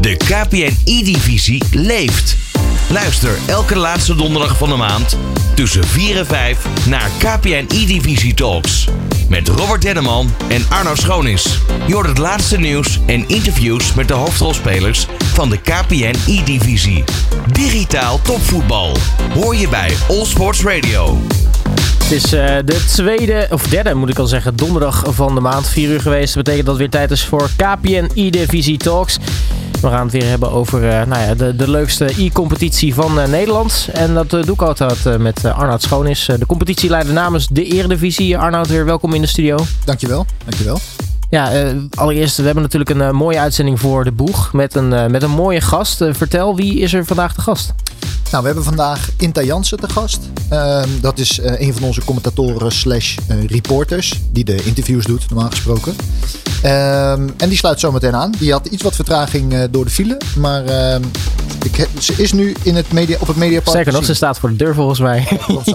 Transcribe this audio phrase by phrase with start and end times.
[0.00, 2.36] De KPN E-divisie leeft.
[2.90, 5.18] Luister elke laatste donderdag van de maand
[5.54, 8.88] tussen 4 en 5 naar KPN E-divisie Talks.
[9.28, 11.60] Met Robert Denneman en Arno Schoonis.
[11.86, 17.04] Je hoort het laatste nieuws en interviews met de hoofdrolspelers van de KPN E-divisie.
[17.52, 18.96] Digitaal topvoetbal.
[19.34, 21.18] Hoor je bij All Sports Radio.
[22.02, 25.68] Het is uh, de tweede, of derde moet ik al zeggen, donderdag van de maand.
[25.68, 26.34] 4 uur geweest.
[26.34, 29.18] Dat betekent dat het weer tijd is voor KPN E-Divisie Talks.
[29.80, 33.26] We gaan het weer hebben over uh, nou ja, de, de leukste e-competitie van uh,
[33.26, 33.88] Nederland.
[33.92, 38.38] En dat doe ik altijd met Arnoud Schoonis, de competitieleider namens de Eredivisie.
[38.38, 39.56] Arnoud, weer welkom in de studio.
[39.84, 40.78] Dankjewel, dankjewel.
[41.30, 45.30] Ja, allereerst, we hebben natuurlijk een mooie uitzending voor de boeg met een, met een
[45.30, 46.04] mooie gast.
[46.10, 47.74] vertel, wie is er vandaag de gast?
[48.30, 50.20] Nou, we hebben vandaag Inta Jansen te gast.
[50.52, 54.20] Uh, dat is uh, een van onze commentatoren slash uh, reporters.
[54.32, 55.94] Die de interviews doet, normaal gesproken.
[56.62, 58.34] Ehm, en die sluit zo meteen aan.
[58.38, 60.20] Die had iets wat vertraging uh, door de file.
[60.36, 61.02] Maar ehm,
[61.64, 63.76] ik, ze is nu in het media, op het Mediapark.
[63.76, 65.28] Zeker nog, ze staat voor de deur volgens mij.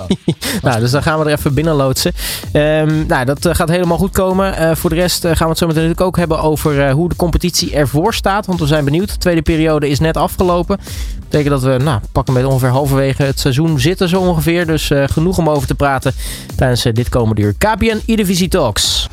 [0.61, 2.13] nou, dus dan gaan we er even binnen loodsen.
[2.53, 4.77] Um, nou, dat gaat helemaal goed komen.
[4.77, 7.73] voor de rest gaan we het zo meteen natuurlijk ook hebben over hoe de competitie
[7.73, 8.45] ervoor staat.
[8.45, 9.09] Want we zijn benieuwd.
[9.09, 10.77] De tweede periode is net afgelopen.
[10.77, 14.66] Dat betekent dat we nou, pakken met ongeveer halverwege het seizoen zitten zo ongeveer.
[14.66, 16.13] Dus uh, genoeg om over te praten
[16.55, 17.53] tijdens uh, dit komende uur.
[17.57, 19.07] KPN E-Divisie Talks.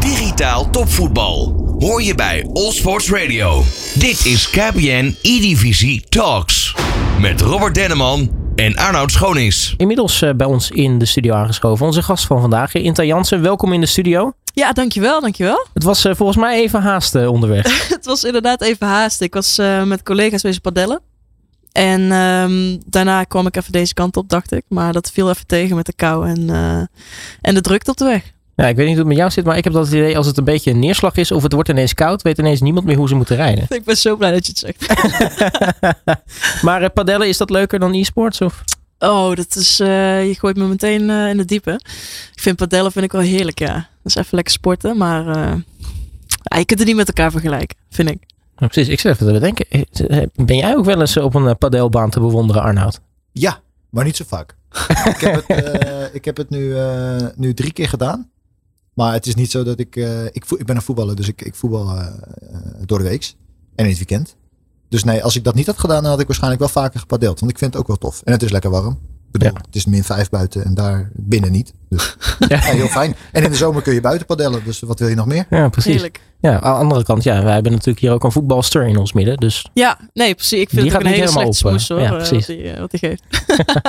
[0.00, 1.64] Digitaal topvoetbal.
[1.78, 3.62] Hoor je bij All Sports Radio.
[3.94, 6.74] Dit is KPN E-Divisie Talks.
[7.20, 9.74] Met Robert Denneman en Arnoud Schoonis.
[9.76, 11.86] Inmiddels uh, bij ons in de studio aangeschoven.
[11.86, 13.42] Onze gast van vandaag, Inta Jansen.
[13.42, 14.32] Welkom in de studio.
[14.54, 15.66] Ja, dankjewel, dankjewel.
[15.74, 17.88] Het was uh, volgens mij even haast uh, onderweg.
[17.96, 19.20] het was inderdaad even haast.
[19.20, 21.00] Ik was met collega's bezig padellen.
[21.72, 24.64] En um, daarna kwam ik even deze kant op, dacht ik.
[24.68, 26.76] Maar dat viel even tegen met de kou en, uh,
[27.40, 28.32] en de drukte op de weg.
[28.56, 30.26] Ja, ik weet niet hoe het met jou zit, maar ik heb dat idee als
[30.26, 32.96] het een beetje een neerslag is of het wordt ineens koud, weet ineens niemand meer
[32.96, 33.66] hoe ze moeten rijden.
[33.78, 35.02] Ik ben zo blij dat je het zegt.
[36.66, 38.40] maar uh, padellen, is dat leuker dan e-sports?
[38.40, 38.64] Of?
[38.98, 41.80] Oh, dat is, uh, je gooit me meteen uh, in de diepe.
[42.34, 43.74] Ik vind padellen vind ik wel heerlijk, ja.
[43.74, 45.24] Dat is even lekker sporten, maar
[46.42, 48.29] ja, je kunt het niet met elkaar vergelijken, vind ik.
[48.68, 49.66] Precies, ik zit even te bedenken.
[49.68, 53.00] Eh, ben jij ook wel eens op een eh, padelbaan te bewonderen, Arnoud?
[53.32, 53.60] Ja,
[53.90, 54.56] maar niet zo vaak.
[55.14, 58.30] ik heb het, uh, ik heb het nu, uh, nu drie keer gedaan.
[58.94, 59.96] Maar het is niet zo dat ik...
[59.96, 61.98] Uh, ik, ik ben een voetballer, dus ik, ik voetbal
[62.84, 63.34] door de week.
[63.74, 64.36] En in het weekend.
[64.88, 67.40] Dus nee, als ik dat niet had gedaan, dan had ik waarschijnlijk wel vaker gepadeld.
[67.40, 68.22] Want ik vind het ook wel tof.
[68.24, 68.98] En het is lekker warm.
[69.30, 69.60] Bedoel, ja.
[69.66, 71.72] Het is min 5 buiten en daar binnen niet.
[71.88, 72.16] Dus
[72.48, 72.58] ja.
[72.58, 73.14] heel fijn.
[73.32, 74.64] En in de zomer kun je buiten padellen.
[74.64, 75.46] Dus wat wil je nog meer?
[75.50, 75.92] Ja, precies.
[75.92, 76.20] Heerlijk.
[76.40, 79.12] Ja, aan de andere kant, ja, wij hebben natuurlijk hier ook een voetbalster in ons
[79.12, 79.36] midden.
[79.36, 80.60] Dus ja, nee, precies.
[80.60, 82.46] Ik vind die het ook een hele slechte smoes hoor, ja, precies.
[82.46, 83.22] Wat, hij, wat hij geeft.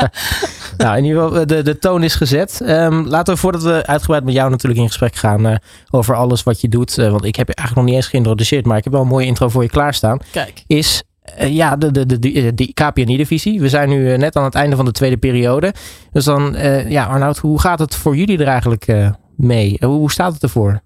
[0.83, 2.61] nou, in ieder geval, de, de toon is gezet.
[2.63, 5.55] Um, laten we voordat we uitgebreid met jou natuurlijk in gesprek gaan uh,
[5.89, 6.97] over alles wat je doet.
[6.97, 9.07] Uh, want ik heb je eigenlijk nog niet eens geïntroduceerd, maar ik heb wel een
[9.07, 10.19] mooie intro voor je klaarstaan.
[10.31, 10.63] Kijk.
[10.67, 11.03] Is
[11.39, 13.61] uh, ja, de, de, de, de, de KPNI-divisie.
[13.61, 15.73] We zijn nu uh, net aan het einde van de tweede periode.
[16.11, 16.55] Dus dan,
[16.87, 19.77] ja, Arnoud, hoe gaat het voor jullie er eigenlijk mee?
[19.85, 20.81] hoe staat het ervoor?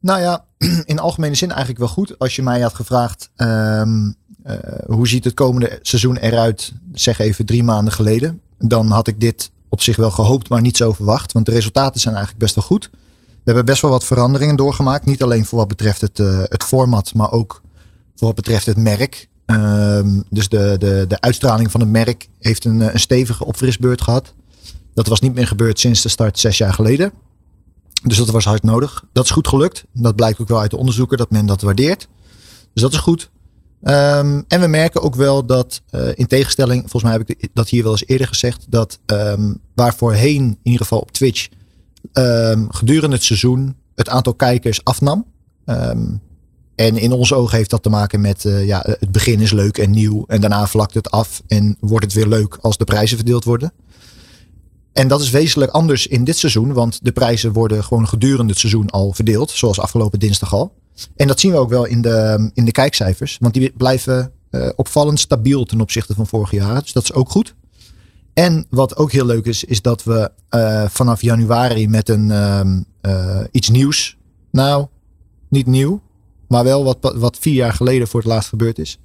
[0.00, 0.44] Nou ja,
[0.84, 2.18] in algemene zin eigenlijk wel goed.
[2.18, 4.14] Als je mij had gevraagd, um,
[4.86, 8.40] hoe ziet het komende seizoen eruit, zeg even drie maanden geleden.
[8.58, 11.32] Dan had ik dit op zich wel gehoopt, maar niet zo verwacht.
[11.32, 12.90] Want de resultaten zijn eigenlijk best wel goed.
[13.30, 15.06] We hebben best wel wat veranderingen doorgemaakt.
[15.06, 17.62] Niet alleen voor wat betreft het, het format, maar ook
[18.20, 19.28] voor wat betreft het merk.
[19.46, 24.34] Um, dus de, de, de uitstraling van het merk heeft een, een stevige opfrisbeurt gehad.
[24.94, 27.12] Dat was niet meer gebeurd sinds de start zes jaar geleden.
[28.02, 29.04] Dus dat was hard nodig.
[29.12, 29.84] Dat is goed gelukt.
[29.92, 32.08] Dat blijkt ook wel uit de onderzoeken dat men dat waardeert.
[32.72, 33.30] Dus dat is goed.
[33.82, 37.68] Um, en we merken ook wel dat, uh, in tegenstelling, volgens mij heb ik dat
[37.68, 41.48] hier wel eens eerder gezegd, dat um, waar voorheen, in ieder geval op Twitch,
[42.68, 45.26] gedurende het seizoen het aantal kijkers afnam.
[46.74, 49.78] En in onze ogen heeft dat te maken met uh, ja, het begin is leuk
[49.78, 50.24] en nieuw.
[50.26, 53.72] En daarna vlakt het af en wordt het weer leuk als de prijzen verdeeld worden.
[54.92, 58.60] En dat is wezenlijk anders in dit seizoen, want de prijzen worden gewoon gedurende het
[58.60, 60.72] seizoen al verdeeld, zoals afgelopen dinsdag al.
[61.16, 64.68] En dat zien we ook wel in de, in de kijkcijfers, want die blijven uh,
[64.76, 66.82] opvallend stabiel ten opzichte van vorig jaar.
[66.82, 67.54] Dus dat is ook goed.
[68.32, 72.28] En wat ook heel leuk is, is dat we uh, vanaf januari met een
[73.02, 74.16] uh, iets nieuws,
[74.50, 74.86] nou,
[75.48, 76.00] niet nieuw,
[76.50, 78.98] maar wel wat, wat vier jaar geleden voor het laatst gebeurd is,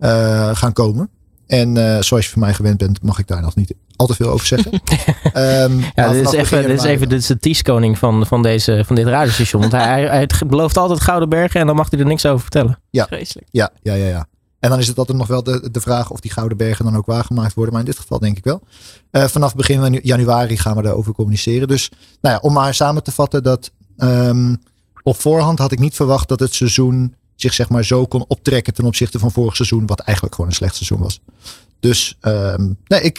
[0.00, 1.10] uh, gaan komen.
[1.46, 4.14] En uh, zoals je van mij gewend bent, mag ik daar nog niet al te
[4.14, 4.72] veel over zeggen.
[4.72, 8.82] um, ja, dit is, even, dit is even dit is de teaskoning van, van, deze,
[8.86, 9.60] van dit radiostation.
[9.60, 12.78] Want hij, hij belooft altijd Gouden Bergen en dan mag hij er niks over vertellen.
[12.90, 13.48] Ja, Vreselijk.
[13.50, 14.26] Ja, ja, ja, ja.
[14.58, 16.96] En dan is het altijd nog wel de, de vraag of die Gouden Bergen dan
[16.96, 17.72] ook waargemaakt worden.
[17.72, 18.62] Maar in dit geval denk ik wel.
[19.12, 21.68] Uh, vanaf begin januari gaan we daarover communiceren.
[21.68, 21.90] Dus
[22.20, 23.70] nou ja, om maar samen te vatten dat...
[23.96, 24.58] Um,
[25.06, 28.74] op voorhand had ik niet verwacht dat het seizoen zich zeg maar zo kon optrekken
[28.74, 31.20] ten opzichte van vorig seizoen, wat eigenlijk gewoon een slecht seizoen was.
[31.80, 33.18] Dus ehm, nee, ik,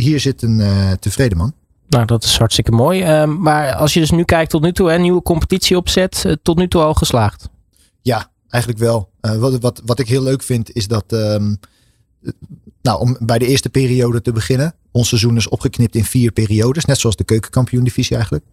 [0.00, 0.62] hier zit een
[1.00, 1.52] tevreden man.
[1.88, 3.02] Nou, dat is hartstikke mooi.
[3.02, 6.56] Ehm, maar als je dus nu kijkt tot nu toe, een nieuwe competitie opzet, tot
[6.56, 7.48] nu toe al geslaagd?
[8.02, 9.10] Ja, eigenlijk wel.
[9.20, 11.54] wat, wat, wat ik heel leuk vind is dat ehm,
[12.82, 14.74] nou, om bij de eerste periode te beginnen.
[14.90, 16.84] Ons seizoen is opgeknipt in vier periodes.
[16.84, 18.44] Net zoals de keukenkampioen-divisie eigenlijk.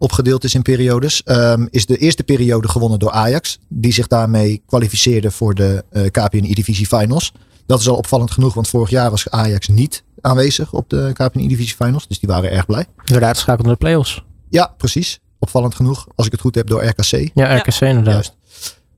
[0.00, 1.22] Opgedeeld is in periodes.
[1.24, 3.58] Um, is de eerste periode gewonnen door Ajax.
[3.68, 7.32] Die zich daarmee kwalificeerde voor de uh, eh, KPN-divisie finals.
[7.66, 11.74] Dat is al opvallend genoeg, want vorig jaar was Ajax niet aanwezig op de KPN-divisie
[11.74, 12.08] finals.
[12.08, 12.86] Dus die waren erg blij.
[13.04, 14.24] Werden uitgeschakeld naar de playoffs.
[14.48, 15.20] Ja, precies.
[15.38, 16.06] Opvallend genoeg.
[16.14, 17.30] Als ik het goed heb door RKC.
[17.34, 18.12] Ja, RKC inderdaad.
[18.12, 18.36] Juist.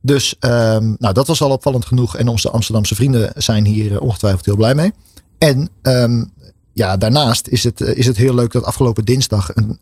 [0.00, 2.16] Dus um, nou, dat was al opvallend genoeg.
[2.16, 4.92] En onze Amsterdamse vrienden zijn hier eh, ongetwijfeld heel blij mee.
[5.38, 6.32] En um,
[6.72, 9.78] ja, daarnaast is het, eh, is het heel leuk dat afgelopen dinsdag een,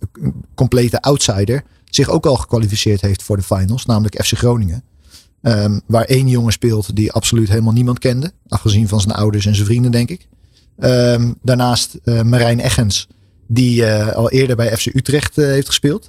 [0.54, 4.82] complete outsider zich ook al gekwalificeerd heeft voor de finals, namelijk FC Groningen.
[5.42, 9.54] Um, waar één jongen speelt die absoluut helemaal niemand kende, afgezien van zijn ouders en
[9.54, 10.28] zijn vrienden, denk ik.
[10.78, 13.08] Um, daarnaast uh, Marijn Eggens,
[13.46, 16.08] die uh, al eerder bij FC Utrecht heeft gespeeld.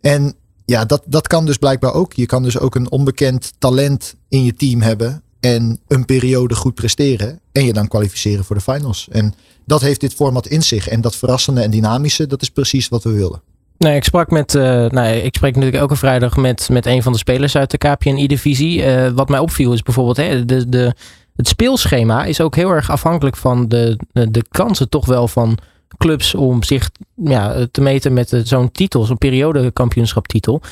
[0.00, 0.34] En
[0.64, 2.12] ja, dat, dat kan dus blijkbaar ook.
[2.12, 6.74] Je kan dus ook een onbekend talent in je team hebben en een periode goed
[6.74, 9.08] presteren en je dan kwalificeren voor de finals.
[9.10, 9.34] En
[9.64, 10.88] dat heeft dit format in zich.
[10.88, 13.42] En dat verrassende en dynamische, dat is precies wat we willen.
[13.78, 17.18] Nee, ik sprak met, uh, ik spreek natuurlijk elke vrijdag met, met een van de
[17.18, 18.78] spelers uit de KPN-divisie.
[18.78, 20.94] Uh, wat mij opviel is bijvoorbeeld hè, de, de,
[21.36, 25.58] het speelschema is ook heel erg afhankelijk van de, de, kansen toch wel van
[25.96, 26.90] clubs om zich
[27.24, 30.62] ja, te meten met zo'n titel, zo'n periodekampioenschaptitel.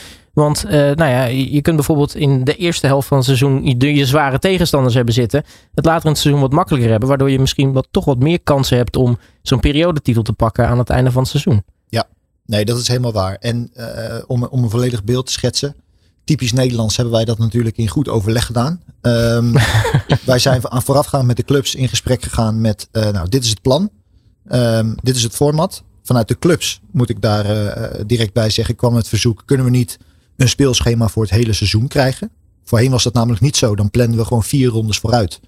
[0.40, 3.94] Want uh, nou ja, je kunt bijvoorbeeld in de eerste helft van het seizoen je,
[3.94, 5.44] je zware tegenstanders hebben zitten.
[5.75, 7.08] Het later in het seizoen wat makkelijker hebben.
[7.08, 10.78] Waardoor je misschien wat, toch wat meer kansen hebt om zo'n periodetitel te pakken aan
[10.78, 11.62] het einde van het seizoen.
[11.88, 12.08] Ja,
[12.46, 13.34] nee, dat is helemaal waar.
[13.34, 13.84] En uh,
[14.26, 15.75] om, om een volledig beeld te schetsen.
[16.25, 18.82] Typisch Nederlands hebben wij dat natuurlijk in goed overleg gedaan.
[19.02, 19.52] Um,
[20.25, 23.50] wij zijn aan voorafgaand met de clubs in gesprek gegaan met, uh, nou, dit is
[23.50, 23.90] het plan.
[24.52, 25.82] Um, dit is het format.
[26.02, 27.46] Vanuit de clubs moet ik daar
[28.06, 28.76] direct bij zeggen.
[28.76, 29.43] Kwam met verzoek.
[29.44, 29.98] Kunnen we niet
[30.40, 32.31] een speelschema voor het hele seizoen krijgen?
[32.64, 33.76] Voorheen was dat namelijk niet zo.
[33.76, 35.40] Dan plannen we gewoon vier rondes vooruit.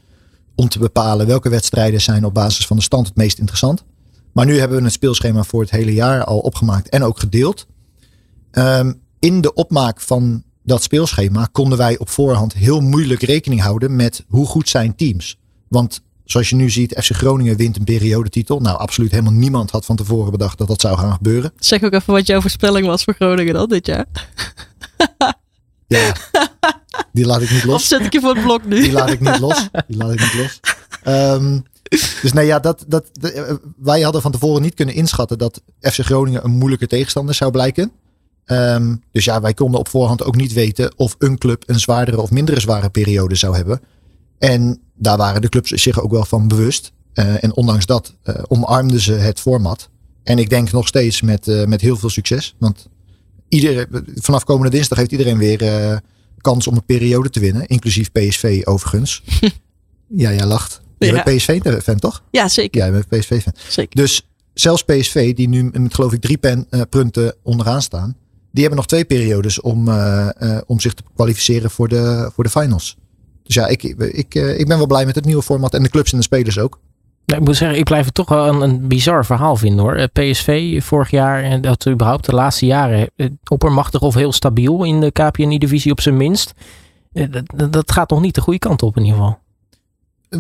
[0.54, 3.84] Om te bepalen welke wedstrijden zijn op basis van de stand het meest interessant.
[4.32, 7.66] Maar nu hebben we een speelschema voor het hele jaar al opgemaakt en ook gedeeld.
[8.52, 13.96] Um, in de opmaak van dat speelschema konden wij op voorhand heel moeilijk rekening houden
[13.96, 15.38] met hoe goed zijn teams.
[15.68, 18.60] Want Zoals je nu ziet, FC Groningen wint een periodetitel.
[18.60, 21.52] Nou, absoluut helemaal niemand had van tevoren bedacht dat dat zou gaan gebeuren.
[21.58, 24.06] Zeg ook even wat jouw voorspelling was voor Groningen dan dit jaar.
[25.98, 26.14] Ja,
[27.12, 27.74] die laat ik niet los.
[27.74, 28.80] Of zet ik je voor het blok nu?
[28.80, 29.68] Die laat ik niet los.
[29.86, 30.60] Die laat ik niet los.
[31.06, 31.64] Um,
[32.22, 36.00] dus nee, ja, dat, dat, eh, wij hadden van tevoren niet kunnen inschatten dat FC
[36.00, 37.92] Groningen een moeilijke tegenstander zou blijken.
[38.46, 42.20] Um, dus ja, wij konden op voorhand ook niet weten of een club een zwaardere
[42.20, 43.80] of mindere zware periode zou hebben.
[44.38, 46.92] En daar waren de clubs zich ook wel van bewust.
[47.14, 49.88] Uh, en ondanks dat uh, omarmden ze het format.
[50.24, 52.54] En ik denk nog steeds met, uh, met heel veel succes.
[52.58, 52.88] Want
[53.52, 56.00] iedereen, vanaf komende dinsdag heeft iedereen weer
[56.40, 57.66] kans om een periode te winnen.
[57.66, 59.22] Inclusief PSV overigens.
[60.25, 60.81] ja, jij lacht.
[60.99, 61.22] Je ja.
[61.22, 62.22] bent PSV-fan toch?
[62.31, 62.81] Ja, zeker.
[62.81, 63.54] Ja, je bent PSV-fan.
[63.69, 64.02] Zeker.
[64.02, 68.16] Dus zelfs PSV, die nu met geloof ik drie pen, punten onderaan staan.
[68.50, 69.88] Die hebben nog twee periodes om,
[70.66, 72.96] om zich te kwalificeren voor de, voor de finals.
[73.43, 75.74] Dus ja, ik, ik, eh, ik ben wel blij met het nieuwe format.
[75.74, 76.81] En de clubs en de spelers ook.
[77.32, 79.94] Ik moet zeggen, ik blijf het toch wel een, een bizar verhaal vinden hoor.
[79.94, 84.84] Eh, PSV vorig jaar en dat überhaupt de laatste jaren eh, oppermachtig of heel stabiel
[84.84, 86.53] in de KPNI-divisie op zijn minst.
[87.12, 89.39] Dat, dat gaat nog niet de goede kant op in ieder geval.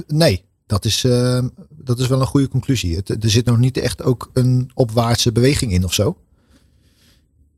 [0.06, 3.02] Nee, dat is, uh, dat is wel een goede conclusie.
[3.02, 6.16] Er zit nog niet echt ook een opwaartse beweging in of zo.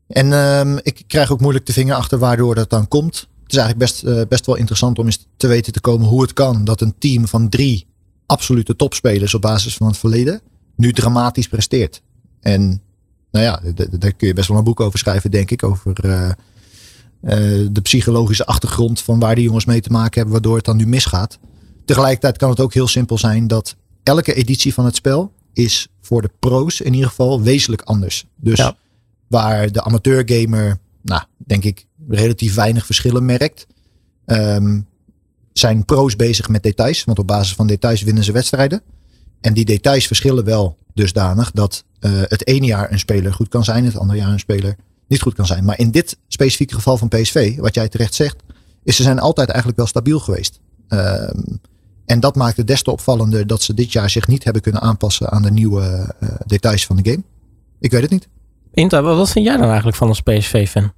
[0.07, 3.59] En uh, ik krijg ook moeilijk de vinger achter waardoor dat dan komt het is
[3.59, 6.81] eigenlijk best, best wel interessant om eens te weten te komen hoe het kan dat
[6.81, 7.87] een team van drie
[8.25, 10.41] absolute topspelers op basis van het verleden
[10.75, 12.01] nu dramatisch presteert.
[12.39, 12.81] En
[13.31, 15.63] nou ja, daar kun je best wel een boek over schrijven, denk ik.
[15.63, 16.29] Over uh,
[17.21, 20.77] uh, de psychologische achtergrond van waar die jongens mee te maken hebben, waardoor het dan
[20.77, 21.39] nu misgaat.
[21.85, 26.21] Tegelijkertijd kan het ook heel simpel zijn dat elke editie van het spel is voor
[26.21, 28.25] de pro's in ieder geval wezenlijk anders.
[28.35, 28.75] Dus ja.
[29.27, 33.67] waar de amateurgamer, nou, denk ik, relatief weinig verschillen merkt.
[34.25, 34.87] Um,
[35.57, 38.81] zijn pro's bezig met details, want op basis van details winnen ze wedstrijden.
[39.41, 43.63] En die details verschillen wel dusdanig dat uh, het ene jaar een speler goed kan
[43.63, 44.75] zijn, het andere jaar een speler
[45.07, 45.65] niet goed kan zijn.
[45.65, 48.35] Maar in dit specifieke geval van PSV, wat jij terecht zegt,
[48.83, 50.59] is ze zijn altijd eigenlijk wel stabiel geweest.
[50.89, 51.59] Um,
[52.05, 54.81] en dat maakt het des te opvallender dat ze dit jaar zich niet hebben kunnen
[54.81, 57.23] aanpassen aan de nieuwe uh, details van de game.
[57.79, 58.27] Ik weet het niet.
[58.73, 60.93] Inta, wat vind jij dan eigenlijk van als PSV-fan?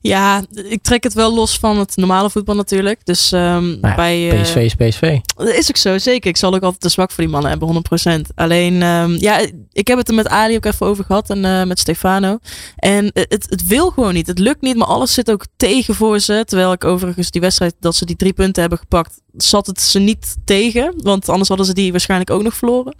[0.00, 3.00] Ja, ik trek het wel los van het normale voetbal natuurlijk.
[3.04, 4.40] Dus um, ja, bij...
[4.42, 5.18] PSV is PSV.
[5.36, 6.30] Dat is ook zo, zeker.
[6.30, 7.82] Ik zal ook altijd te zwak voor die mannen hebben,
[8.20, 8.34] 100%.
[8.34, 9.38] Alleen, um, ja,
[9.72, 12.38] ik heb het er met Ali ook even over gehad en uh, met Stefano.
[12.76, 14.26] En het, het wil gewoon niet.
[14.26, 16.42] Het lukt niet, maar alles zit ook tegen voor ze.
[16.46, 19.98] Terwijl ik overigens die wedstrijd, dat ze die drie punten hebben gepakt, zat het ze
[19.98, 20.94] niet tegen.
[20.96, 22.94] Want anders hadden ze die waarschijnlijk ook nog verloren.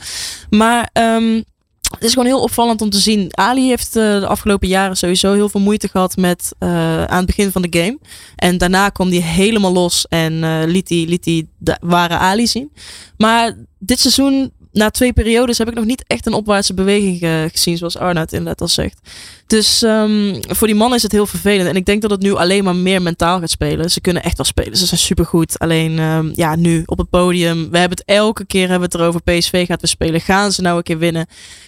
[0.51, 0.91] Maar...
[0.93, 1.45] Um,
[1.89, 3.29] het is gewoon heel opvallend om te zien.
[3.31, 7.27] Ali heeft uh, de afgelopen jaren sowieso heel veel moeite gehad met uh, aan het
[7.27, 7.99] begin van de game.
[8.37, 12.73] En daarna kwam hij helemaal los en uh, liet hij liet de ware Ali zien.
[13.17, 17.19] Maar dit seizoen, na twee periodes, heb ik nog niet echt een opwaartse beweging
[17.53, 19.01] gezien, zoals Arnoud inderdaad al zegt.
[19.49, 21.69] Dus um, voor die man is het heel vervelend.
[21.69, 23.91] En ik denk dat het nu alleen maar meer mentaal gaat spelen.
[23.91, 24.77] Ze kunnen echt wel spelen.
[24.77, 25.59] Ze zijn supergoed.
[25.59, 27.71] Alleen um, ja, nu op het podium.
[27.71, 29.23] We hebben het elke keer hebben we het erover.
[29.23, 30.21] PSV gaat we spelen.
[30.21, 31.27] Gaan ze nou een keer winnen?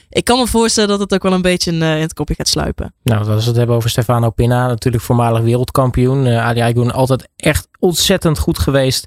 [0.08, 2.48] Ik kan me voorstellen dat het ook wel een beetje in, in het kopje gaat
[2.48, 2.94] sluipen.
[3.02, 4.66] Nou, als we het hebben over Stefano Pinna.
[4.66, 6.26] Natuurlijk voormalig wereldkampioen.
[6.26, 9.06] Uh, Ali Aigun altijd echt ontzettend goed geweest.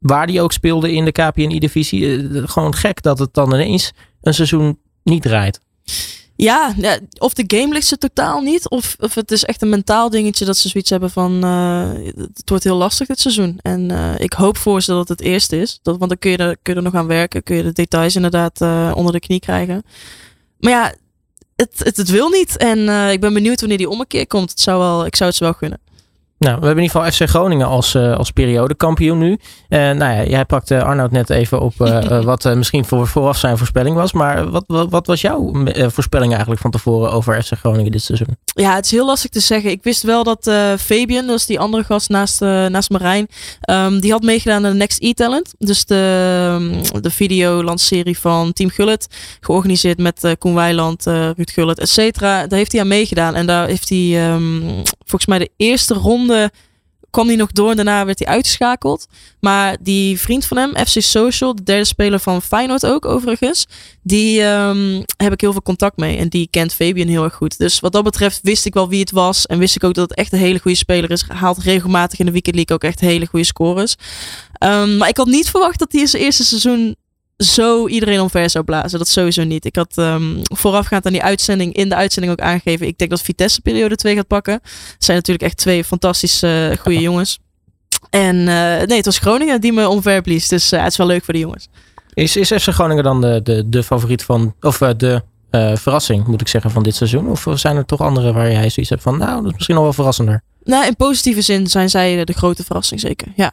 [0.00, 2.00] Waar die ook speelde in de KPNI-divisie.
[2.00, 5.60] Uh, gewoon gek dat het dan ineens een seizoen niet draait.
[6.36, 6.74] Ja,
[7.18, 8.68] of de game ligt ze totaal niet.
[8.68, 11.44] Of, of het is echt een mentaal dingetje dat ze zoiets hebben van...
[11.44, 13.58] Uh, het wordt heel lastig dit seizoen.
[13.62, 15.78] En uh, ik hoop voor ze dat het het eerste is.
[15.82, 17.42] Dat, want dan kun je, er, kun je er nog aan werken.
[17.42, 18.60] Kun je de details inderdaad
[18.94, 19.82] onder de knie krijgen.
[20.58, 20.94] Maar ja,
[21.56, 22.56] het, het, het wil niet.
[22.56, 24.50] En ik ben benieuwd wanneer die ommekeer komt.
[24.50, 25.80] Het zou wel, ik zou het ze wel gunnen.
[26.40, 29.30] Nou, we hebben in ieder geval FC Groningen als, uh, als periodekampioen nu.
[29.30, 29.38] Uh,
[29.78, 33.96] nou ja, jij pakte Arnoud net even op uh, wat misschien voor, vooraf zijn voorspelling
[33.96, 34.12] was.
[34.12, 38.36] Maar wat, wat, wat was jouw voorspelling eigenlijk van tevoren over FC Groningen dit seizoen?
[38.44, 39.70] Ja, het is heel lastig te zeggen.
[39.70, 43.28] Ik wist wel dat Fabian, dat is die andere gast naast, naast Marijn,
[43.70, 45.54] um, die had meegedaan aan de Next E-Talent.
[45.58, 49.06] Dus de, um, de videolansserie van Team Gullet.
[49.40, 52.46] Georganiseerd met Koen Weiland, Ruud Gullet, et cetera.
[52.46, 53.34] Daar heeft hij aan meegedaan.
[53.34, 56.29] En daar heeft hij um, volgens mij de eerste ronde
[57.10, 59.06] kwam hij nog door en daarna werd hij uitgeschakeld.
[59.40, 63.66] Maar die vriend van hem, FC Social, de derde speler van Feyenoord ook overigens,
[64.02, 66.16] die um, heb ik heel veel contact mee.
[66.16, 67.58] En die kent Fabian heel erg goed.
[67.58, 69.46] Dus wat dat betreft wist ik wel wie het was.
[69.46, 71.24] En wist ik ook dat het echt een hele goede speler is.
[71.28, 73.96] Haalt regelmatig in de Weekend League ook echt hele goede scores.
[74.64, 76.96] Um, maar ik had niet verwacht dat hij in zijn eerste seizoen
[77.44, 78.98] zo iedereen omver zou blazen.
[78.98, 79.64] Dat sowieso niet.
[79.64, 82.86] Ik had um, voorafgaand aan die uitzending, in de uitzending ook aangegeven.
[82.86, 84.54] Ik denk dat Vitesse periode 2 gaat pakken.
[84.62, 87.38] Het zijn natuurlijk echt twee fantastische uh, goede jongens.
[88.10, 88.44] En uh,
[88.86, 90.48] nee, het was Groningen die me omver blies.
[90.48, 91.68] Dus uh, het is wel leuk voor de jongens.
[92.14, 95.22] Is, is FC Groningen dan de, de, de favoriet van, of de
[95.74, 97.28] verrassing moet ik zeggen van dit seizoen?
[97.28, 99.84] Of zijn er toch andere waar jij zoiets hebt van, nou, dat is misschien nog
[99.84, 100.42] wel verrassender?
[100.64, 103.52] Nou, in positieve zin zijn zij de grote verrassing zeker, ja.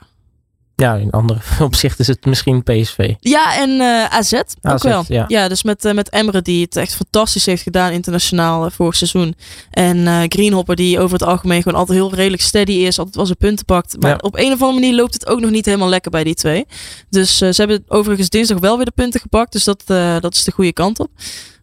[0.82, 3.14] Ja, in andere opzichten is het misschien PSV.
[3.20, 5.04] Ja, en uh, AZ, ook wel.
[5.08, 5.26] ja.
[5.28, 8.96] Ja, dus met, uh, met Emre die het echt fantastisch heeft gedaan internationaal uh, vorig
[8.96, 9.36] seizoen.
[9.72, 12.98] En Greenhopper die over het algemeen gewoon altijd heel redelijk steady is.
[12.98, 13.96] Altijd wel zijn punten pakt.
[14.00, 14.18] Maar Ja.
[14.22, 16.66] op een of andere manier loopt het ook nog niet helemaal lekker bij die twee.
[17.10, 19.52] Dus ze hebben overigens dinsdag wel weer de punten gepakt.
[19.52, 19.84] Dus dat,
[20.22, 21.10] dat is de goede kant op.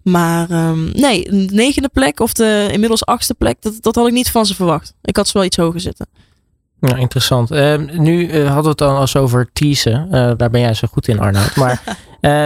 [0.03, 4.13] Maar um, nee, een negende plek of de inmiddels achtste plek, dat, dat had ik
[4.13, 4.95] niet van ze verwacht.
[5.03, 6.07] Ik had ze wel iets hoger zitten.
[6.89, 7.53] Nou, interessant.
[7.53, 10.07] Uh, nu uh, hadden we het dan als over teasen.
[10.07, 11.57] Uh, daar ben jij zo goed in, Arnoud.
[11.65, 11.83] Maar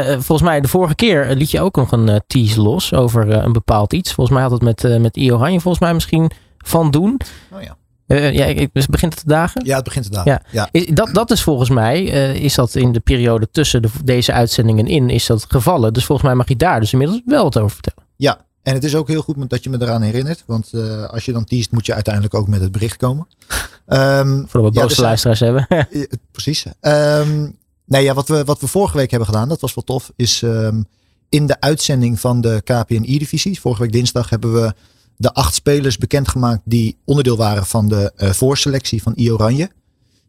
[0.09, 3.93] volgens mij, de vorige keer liet je ook nog een tease los over een bepaald
[3.93, 4.13] iets.
[4.13, 5.33] Volgens mij had het met, met I.
[5.33, 7.21] Oranje volgens mij misschien van doen.
[7.53, 7.77] Oh ja.
[8.17, 9.65] ja, ik, dus begint het te dagen?
[9.65, 10.31] Ja, het begint te dagen.
[10.31, 10.43] Ja.
[10.51, 10.69] Ja.
[10.71, 12.03] Is, dat, dat is volgens mij,
[12.35, 15.93] is dat in de periode tussen de, deze uitzendingen in, is dat gevallen.
[15.93, 18.09] Dus volgens mij mag je daar dus inmiddels wel wat over vertellen.
[18.17, 20.43] Ja, en het is ook heel goed dat je me eraan herinnert.
[20.47, 23.27] Want uh, als je dan teast, moet je uiteindelijk ook met het bericht komen.
[23.91, 25.67] Um, Voor we boze ja, dus luisteraars hebben.
[26.33, 26.65] precies.
[26.81, 30.13] Um, nee, ja, wat we, wat we vorige week hebben gedaan, dat was wel tof,
[30.17, 30.87] is um,
[31.29, 33.61] in de uitzending van de KPNI-divisie.
[33.61, 34.75] Vorige week dinsdag hebben we
[35.17, 39.71] de acht spelers bekendgemaakt die onderdeel waren van de uh, voorselectie van I Oranje.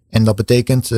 [0.09, 0.91] En dat betekent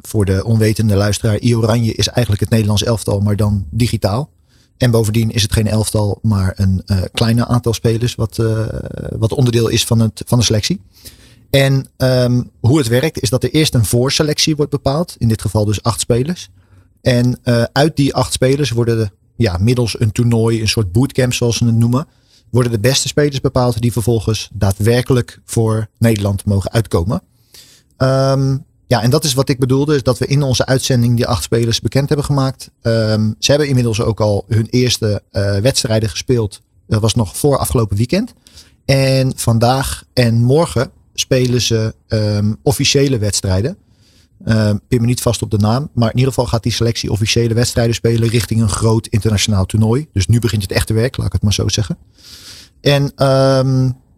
[0.00, 4.30] voor de onwetende luisteraar, I Oranje is eigenlijk het Nederlands elftal, maar dan digitaal.
[4.76, 8.66] En bovendien is het geen elftal, maar een uh, kleiner aantal spelers, wat, uh,
[9.10, 10.80] wat onderdeel is van, het, van de selectie.
[11.50, 15.14] En um, hoe het werkt, is dat er eerst een voorselectie wordt bepaald.
[15.18, 16.48] In dit geval dus acht spelers.
[17.00, 21.32] En uh, uit die acht spelers worden de, ja, middels een toernooi, een soort bootcamp
[21.32, 22.06] zoals ze het noemen,
[22.50, 27.22] worden de beste spelers bepaald die vervolgens daadwerkelijk voor Nederland mogen uitkomen.
[27.98, 28.64] Um,
[28.94, 31.42] ja, en dat is wat ik bedoelde, is dat we in onze uitzending die acht
[31.42, 32.70] spelers bekend hebben gemaakt.
[32.82, 36.60] Um, ze hebben inmiddels ook al hun eerste uh, wedstrijden gespeeld.
[36.86, 38.34] Dat was nog voor afgelopen weekend.
[38.84, 43.76] En vandaag en morgen spelen ze um, officiële wedstrijden.
[44.46, 45.90] Um, pin me niet vast op de naam.
[45.94, 50.08] Maar in ieder geval gaat die selectie officiële wedstrijden spelen richting een groot internationaal toernooi.
[50.12, 51.98] Dus nu begint het echte werk, laat ik het maar zo zeggen.
[52.80, 53.12] En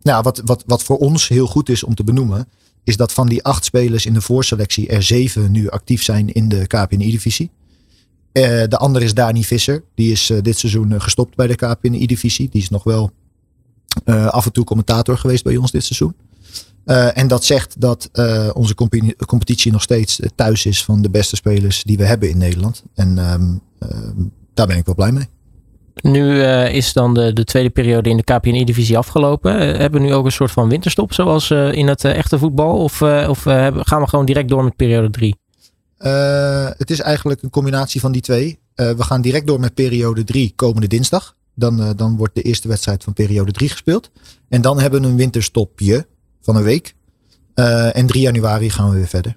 [0.02, 2.48] nou, wat, wat, wat voor ons heel goed is om te benoemen,
[2.86, 6.48] is dat van die acht spelers in de voorselectie er zeven nu actief zijn in
[6.48, 7.50] de KPNI-divisie.
[8.32, 9.84] Uh, de andere is Dani Visser.
[9.94, 12.48] Die is uh, dit seizoen uh, gestopt bij de KPNI-divisie.
[12.50, 13.10] Die is nog wel
[14.06, 16.14] af en toe commentator geweest bij ons dit seizoen.
[17.14, 18.10] en dat zegt dat
[18.54, 18.74] onze
[19.26, 22.82] competitie nog steeds thuis is van de beste spelers die we hebben in Nederland.
[22.94, 23.54] En ehm,
[24.54, 25.28] daar ben ik wel blij mee.
[26.02, 29.54] Nu uh, is dan de, de tweede periode in de KPNI-divisie afgelopen.
[29.54, 32.78] Uh, hebben we nu ook een soort van winterstop zoals uh, in het echte voetbal?
[32.78, 35.36] Of, of gaan we gewoon direct door met periode 3?
[36.76, 38.58] het is eigenlijk een combinatie van die twee.
[38.74, 41.34] we gaan direct door met periode 3 komende dinsdag.
[41.54, 44.10] Dan, dan wordt de eerste wedstrijd van periode 3 gespeeld.
[44.48, 46.06] En dan hebben we een winterstopje
[46.40, 46.94] van een week.
[47.92, 49.36] en 3 januari gaan we weer verder.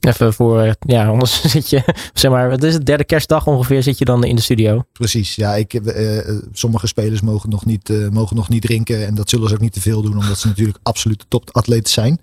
[0.00, 1.82] Even voor, eh, ja, anders zit je,
[2.14, 4.82] zeg maar, het is het derde kerstdag ongeveer, zit je dan in de studio.
[4.92, 6.18] Precies, ja, ik, uh,
[6.52, 9.60] sommige spelers mogen nog, niet, uh, mogen nog niet drinken en dat zullen ze ook
[9.60, 12.20] niet te veel doen, omdat ze natuurlijk absoluut topatleten zijn.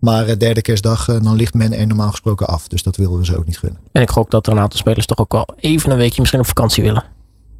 [0.00, 3.36] Maar derde kerstdag, dan ligt men er normaal gesproken af, dus dat willen we ze
[3.36, 3.80] ook niet gunnen.
[3.92, 6.40] En ik gok dat er een aantal spelers toch ook wel even een weekje misschien
[6.40, 7.04] op vakantie willen.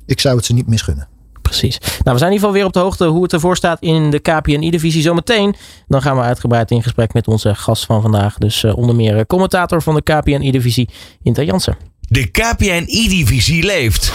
[0.07, 1.09] Ik zou het ze niet misgunnen
[1.49, 1.79] precies.
[1.79, 4.11] Nou, we zijn in ieder geval weer op de hoogte hoe het ervoor staat in
[4.11, 5.03] de KPNI-divisie.
[5.03, 5.55] Zometeen
[5.87, 8.39] dan gaan we uitgebreid in gesprek met onze gast van vandaag.
[8.39, 10.89] Dus uh, onder meer commentator van de KPNI-divisie,
[11.23, 11.77] Inter Jansen.
[12.01, 14.13] De KPNI-divisie leeft.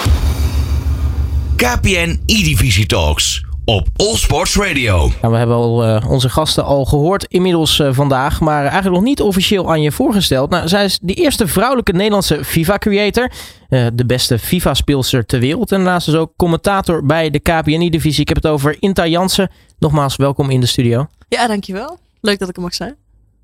[1.55, 5.11] KPNI-divisie Talks op All Sports Radio.
[5.21, 9.03] Nou, we hebben al uh, onze gasten al gehoord inmiddels uh, vandaag, maar eigenlijk nog
[9.03, 10.49] niet officieel aan je voorgesteld.
[10.49, 13.31] Nou, zij is de eerste vrouwelijke Nederlandse FIFA-creator,
[13.69, 18.21] uh, de beste FIFA-speelster ter wereld en daarnaast is ook commentator bij de KPNI-divisie.
[18.21, 19.51] Ik heb het over Inta Jansen.
[19.79, 21.07] Nogmaals, welkom in de studio.
[21.27, 21.97] Ja, dankjewel.
[22.21, 22.95] Leuk dat ik er mag zijn.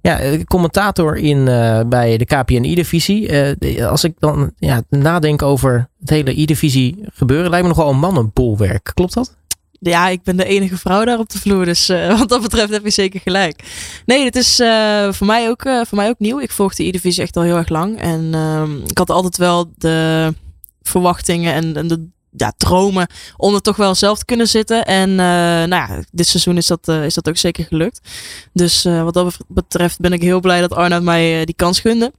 [0.01, 1.45] Ja, commentator in,
[1.89, 3.45] bij de KPNI-divisie.
[3.85, 8.91] als ik dan ja, nadenk over het hele I-divisie gebeuren, lijkt me nogal een mannenbolwerk.
[8.93, 9.37] Klopt dat?
[9.79, 11.65] Ja, ik ben de enige vrouw daar op de vloer.
[11.65, 13.63] Dus uh, wat dat betreft heb je zeker gelijk.
[14.05, 16.39] Nee, het is uh, voor, mij ook, uh, voor mij ook nieuw.
[16.39, 17.99] Ik volg de E-divisie echt al heel erg lang.
[17.99, 20.33] En ehm, ik had altijd wel de
[20.81, 24.85] verwachtingen en, en de ja, dromen om er toch wel zelf te kunnen zitten.
[24.85, 28.09] En nou ja, dit seizoen is dat, is dat ook zeker gelukt.
[28.53, 32.13] Dus wat dat betreft ben ik heel blij dat Arnoud mij die kans gunde.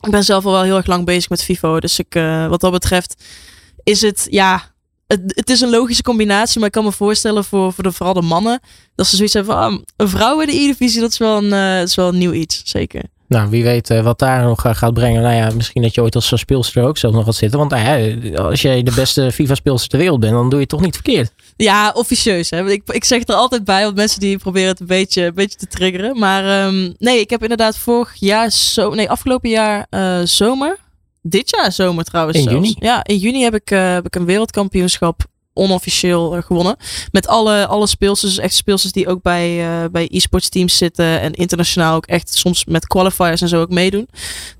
[0.00, 1.80] Ik ben zelf al wel heel erg lang bezig met FIFO.
[1.80, 2.14] Dus ik,
[2.48, 3.14] wat dat betreft
[3.82, 4.72] is het ja
[5.08, 8.14] het, het, is een logische combinatie, maar ik kan me voorstellen voor, voor de, vooral
[8.14, 8.60] de mannen.
[8.94, 11.44] Dat ze zoiets hebben van ah, een vrouw in de E-divisie, dat, is wel een,
[11.44, 13.02] uh, dat is wel een nieuw iets, zeker.
[13.26, 15.22] Nou, wie weet uh, wat daar nog uh, gaat brengen.
[15.22, 17.58] Nou ja, misschien dat je ooit als speelster ook zelf nog gaat zitten.
[17.58, 17.72] Want
[18.38, 21.32] als jij de beste FIFA-speelster ter wereld bent, dan doe je het toch niet verkeerd.
[21.56, 22.50] Ja, officieus.
[22.50, 22.70] Hè?
[22.70, 25.58] Ik, ik zeg er altijd bij, want mensen die proberen het een beetje, een beetje
[25.58, 26.18] te triggeren.
[26.18, 29.86] Maar um, nee, ik heb inderdaad vorig jaar, zo, nee, afgelopen jaar
[30.24, 30.78] zomer
[31.22, 32.38] dit jaar zomer trouwens.
[32.38, 32.76] In juni?
[32.78, 35.26] Ja, in juni heb ik, uh, heb ik een wereldkampioenschap
[35.58, 36.76] onofficieel uh, gewonnen.
[37.12, 41.20] Met alle, alle speelsters, echt speelsters die ook bij, uh, bij e-sports teams zitten.
[41.20, 44.08] En internationaal ook echt soms met qualifiers en zo ook meedoen.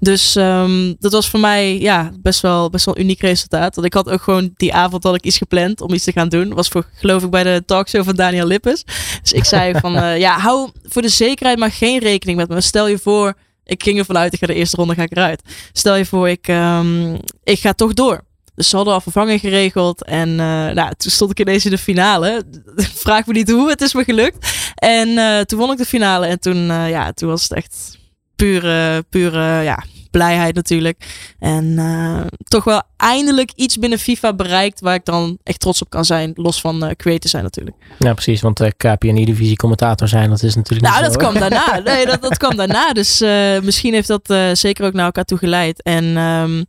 [0.00, 3.74] Dus um, dat was voor mij ja, best wel, best wel een uniek resultaat.
[3.74, 6.28] Want ik had ook gewoon die avond had ik iets gepland om iets te gaan
[6.28, 6.54] doen.
[6.54, 8.84] Was voor, geloof ik bij de talkshow van Daniel Lippes.
[9.22, 12.60] Dus ik zei van ja, hou voor de zekerheid maar geen rekening met me.
[12.60, 13.34] Stel je voor
[13.68, 15.42] ik ging ervan uit, ik ga de eerste ronde ga ik eruit.
[15.72, 18.26] Stel je voor, ik, um, ik ga toch door.
[18.54, 20.04] Dus ze hadden al vervanging geregeld.
[20.04, 20.36] En uh,
[20.70, 22.44] nou, toen stond ik ineens in de finale.
[23.04, 24.72] Vraag me niet hoe, het is me gelukt.
[24.74, 26.26] En uh, toen won ik de finale.
[26.26, 27.98] En toen, uh, ja, toen was het echt
[28.36, 31.04] pure, pure ja, blijheid natuurlijk.
[31.38, 35.90] En uh, toch wel eindelijk iets binnen FIFA bereikt waar ik dan echt trots op
[35.90, 36.32] kan zijn.
[36.34, 37.76] Los van uh, creator zijn natuurlijk.
[37.98, 38.40] Ja, precies.
[38.40, 41.66] Want uh, KPN-divisie commentator zijn, dat is natuurlijk Nou, dat kwam daarna.
[41.88, 42.92] Nee, dat, dat kwam daarna.
[42.92, 43.20] Dus
[43.62, 45.82] misschien heeft dat zeker ook naar elkaar toe geleid.
[45.82, 46.16] En...
[46.16, 46.66] Um,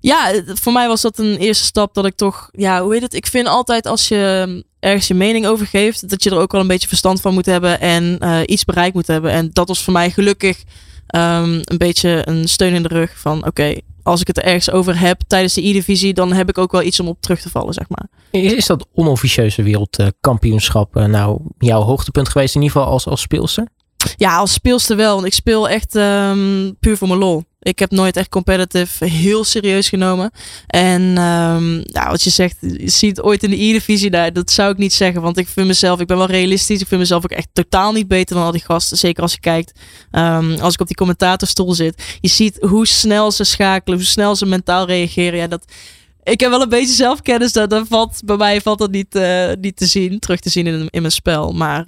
[0.00, 3.14] ja, voor mij was dat een eerste stap dat ik toch, ja, hoe heet het?
[3.14, 6.60] Ik vind altijd als je ergens je mening over geeft, dat je er ook wel
[6.60, 9.30] een beetje verstand van moet hebben en uh, iets bereikt moet hebben.
[9.30, 10.62] En dat was voor mij gelukkig
[11.16, 14.70] um, een beetje een steun in de rug van oké, als ik het er ergens
[14.70, 17.50] over heb tijdens de E-divisie, dan heb ik ook wel iets om op terug te
[17.50, 18.08] vallen, zeg maar.
[18.30, 23.68] Is dat onofficieuze wereldkampioenschap uh, nou jouw hoogtepunt geweest, in ieder geval als, als speelster?
[24.16, 25.14] Ja, als speelster wel.
[25.14, 27.44] Want ik speel echt um, puur voor mijn lol.
[27.60, 30.30] Ik heb nooit echt competitive heel serieus genomen.
[30.66, 34.72] En um, nou, wat je zegt, je ziet ooit in de E-divisie, nou, dat zou
[34.72, 35.22] ik niet zeggen.
[35.22, 36.80] Want ik vind mezelf, ik ben wel realistisch.
[36.80, 38.96] Ik vind mezelf ook echt totaal niet beter dan al die gasten.
[38.96, 39.80] Zeker als je kijkt,
[40.12, 42.02] um, als ik op die commentatorstoel zit.
[42.20, 45.38] Je ziet hoe snel ze schakelen, hoe snel ze mentaal reageren.
[45.38, 45.64] Ja, dat,
[46.22, 47.52] ik heb wel een beetje zelfkennis.
[47.52, 50.66] Dat, dat valt, bij mij valt dat niet, uh, niet te zien, terug te zien
[50.66, 51.52] in, in mijn spel.
[51.52, 51.84] Maar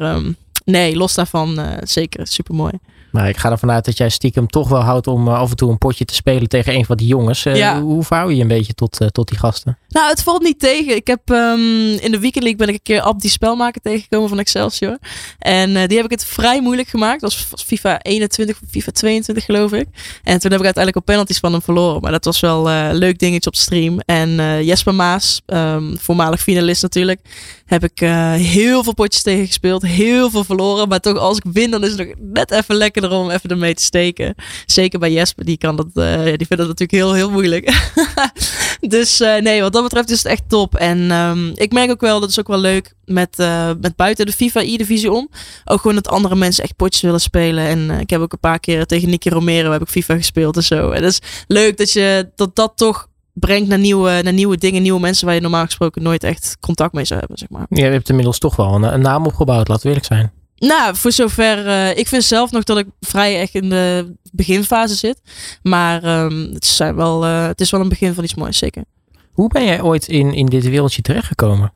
[0.70, 2.72] nee, los daarvan uh, zeker super mooi.
[3.11, 5.57] Maar ik ga ervan uit dat jij stiekem toch wel houdt om uh, af en
[5.57, 7.42] toe een potje te spelen tegen een van die jongens.
[7.42, 7.81] Ja.
[7.81, 9.79] Hoe verhoud je je een beetje tot, uh, tot die gasten?
[9.88, 10.96] Nou, het valt niet tegen.
[10.96, 14.29] Ik heb ehm, in de Weekend League ben ik een keer Ab die spelmaker tegengekomen
[14.29, 14.99] van Excelsior.
[15.38, 17.20] En eh, die heb ik het vrij moeilijk gemaakt.
[17.20, 19.87] Dat was, was FIFA 21 of FIFA 22 geloof ik.
[20.23, 22.01] En toen heb ik uiteindelijk op penalties van hem verloren.
[22.01, 24.01] Maar dat was wel eh, een leuk dingetje op stream.
[24.01, 27.20] En eh, Jesper Maas, ehm, voormalig finalist natuurlijk,
[27.64, 29.83] heb ik eh, heel veel potjes tegen gespeeld.
[29.83, 30.88] Heel veel verloren.
[30.88, 33.74] Maar toch als ik win, dan is het nog net even lekkerder om even ermee
[33.74, 34.34] te steken.
[34.66, 37.90] Zeker bij Jesper, die kan dat, eh, die vindt dat natuurlijk heel, heel moeilijk.
[38.80, 40.74] dus eh, nee, wat dat betreft is het echt top.
[40.74, 44.26] En ehm, ik merk ook wel, dat is ook wel leuk met, eh, met buiten
[44.26, 45.28] de FIFA E-divisie om.
[45.64, 47.64] Ook gewoon dat andere mensen echt potjes willen spelen.
[47.64, 50.62] En ik heb ook een paar keer tegen Nicky Romero heb ik FIFA gespeeld en
[50.62, 50.90] zo.
[50.90, 54.82] En dat is leuk dat je dat, dat toch brengt naar nieuwe, naar nieuwe dingen,
[54.82, 57.66] nieuwe mensen waar je normaal gesproken nooit echt contact mee zou hebben, zeg maar.
[57.68, 60.32] Je hebt inmiddels toch wel een, een naam opgebouwd, laten we eerlijk zijn.
[60.61, 61.66] Nou, voor zover.
[61.66, 65.20] eh, ik vind zelf nog dat ik vrij echt in de beginfase zit.
[65.62, 68.85] Maar ehm, het, zijn wel, eh, het is wel een begin van iets moois, zeker.
[69.33, 71.73] Hoe ben jij ooit in, in dit wereldje terechtgekomen?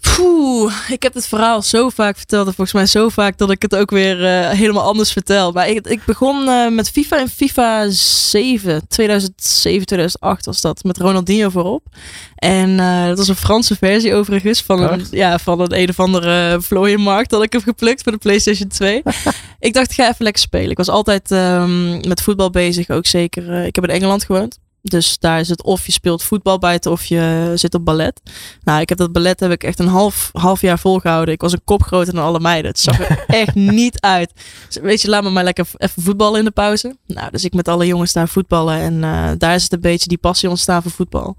[0.00, 2.46] Poeh, ik heb het verhaal zo vaak verteld.
[2.46, 5.52] En volgens mij zo vaak dat ik het ook weer eh, helemaal anders vertel.
[5.52, 8.88] Maar ik, ik begon eh, met FIFA in FIFA 7.
[8.88, 10.84] 2007, 2008 was dat.
[10.84, 11.86] Met Ronaldinho voorop.
[12.34, 14.62] En eh, dat was een Franse versie overigens.
[14.62, 15.10] Van een, Echt?
[15.10, 17.30] ja, van een een of andere vlooienmarkt.
[17.30, 19.02] Dat ik heb geplukt voor de PlayStation 2.
[19.58, 20.70] ik dacht, ik ga even lekker spelen.
[20.70, 22.90] Ik was altijd ehm, met voetbal bezig.
[22.90, 23.64] Ook zeker.
[23.64, 24.58] ik heb in Engeland gewoond.
[24.82, 28.20] Dus daar is het of je speelt voetbal buiten of je zit op ballet.
[28.62, 31.34] Nou, ik heb dat ballet heb ik echt een half, half jaar volgehouden.
[31.34, 32.70] Ik was een kop groter dan alle meiden.
[32.70, 34.32] Het zag er echt niet uit.
[34.66, 36.96] Dus weet je, laat me maar lekker even voetballen in de pauze.
[37.06, 38.78] Nou, dus ik met alle jongens daar voetballen.
[38.78, 41.36] En eh, daar is het een beetje die passie ontstaan voor voetbal.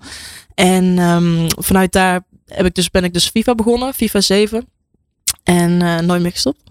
[0.53, 3.93] En ehm, vanuit daar heb ik dus, ben ik dus FIFA begonnen.
[3.93, 4.67] FIFA 7.
[5.43, 6.70] En eh, nooit meer gestopt.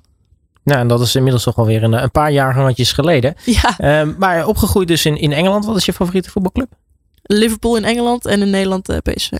[0.62, 2.54] Nou, en dat is inmiddels toch alweer een, een paar jaar
[2.92, 3.34] geleden.
[3.44, 5.64] Ja, Ehm, maar opgegroeid dus in, in Engeland.
[5.64, 6.72] Wat is je favoriete voetbalclub?
[7.22, 9.32] Liverpool in Engeland en in Nederland eh, PSV.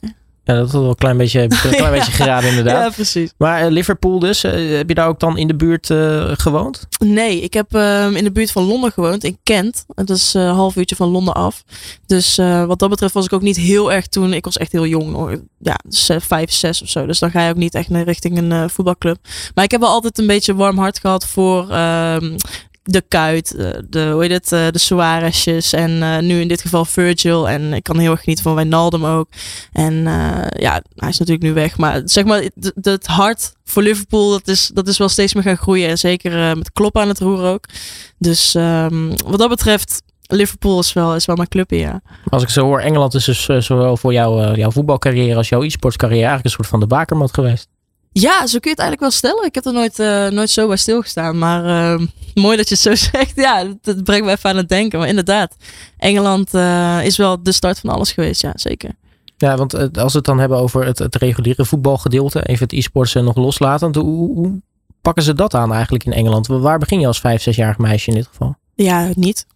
[0.51, 1.91] Ja, dat is wel een klein beetje, een klein Ja.
[1.91, 2.85] beetje geraden inderdaad.
[2.85, 3.33] Ja, precies.
[3.39, 6.87] Maar eh, Liverpool dus, eh, heb je daar ook dan in de buurt eh, gewoond?
[7.05, 9.85] Nee, ik heb ehm, in de buurt van Londen gewoond, in Kent.
[9.95, 11.63] Dat is een half uurtje van Londen af.
[12.07, 12.37] Dus
[12.67, 14.33] wat dat betreft was ik ook niet heel erg toen.
[14.33, 15.41] Ik was echt heel jong, hoor.
[15.59, 17.07] ja, ze- vijf, zes of zo.
[17.07, 19.17] Dus dan ga je ook niet echt naar richting een voetbalclub.
[19.55, 22.37] Maar ik heb wel altijd een beetje warm hart gehad voor ehm,
[22.91, 26.61] de Kuit, eh, de, hoe heet het, eh, de Suarezjes en eh, nu in dit
[26.61, 27.49] geval Virgil.
[27.49, 29.29] En ik kan heel erg genieten van Wijnaldum ook.
[29.73, 29.95] En
[30.59, 31.77] ja, hij is natuurlijk nu weg.
[31.79, 32.43] Maar zeg maar,
[32.83, 35.89] het- hart voor Liverpool, dat is, dat is wel steeds meer gaan groeien.
[35.89, 37.65] En zeker met Klopp aan het roer ook.
[38.19, 42.01] Dus ehm, wat dat betreft, Liverpool is wel, is wel mijn clubje, ja.
[42.29, 46.27] Als ik zo hoor, Engeland is dus zowel voor jou, jouw voetbalcarrière als jouw e-sportscarrière
[46.27, 47.69] eigenlijk een soort van de bakermat geweest.
[48.13, 49.45] Ja, zo kun je het eigenlijk wel stellen.
[49.45, 51.39] Ik heb er nooit, eh, nooit zo bij stilgestaan.
[51.39, 53.33] Maar ehm, mooi dat je het zo zegt.
[53.37, 54.99] Ja, dat, brengt me even aan het denken.
[54.99, 55.57] Maar inderdaad,
[55.97, 58.41] Engeland eh, is wel de start van alles geweest.
[58.41, 58.91] Ja, zeker.
[59.37, 62.73] Ja, want eh, als we het dan hebben over het, het reguliere voetbalgedeelte, even het
[62.73, 64.61] e-sports nog loslatend, hoe, hoe
[65.01, 66.47] pakken ze dat aan eigenlijk in Engeland?
[66.47, 68.55] Waar begin je als vijf, zesjarig meisje in dit geval?
[68.75, 69.47] Ja, niet.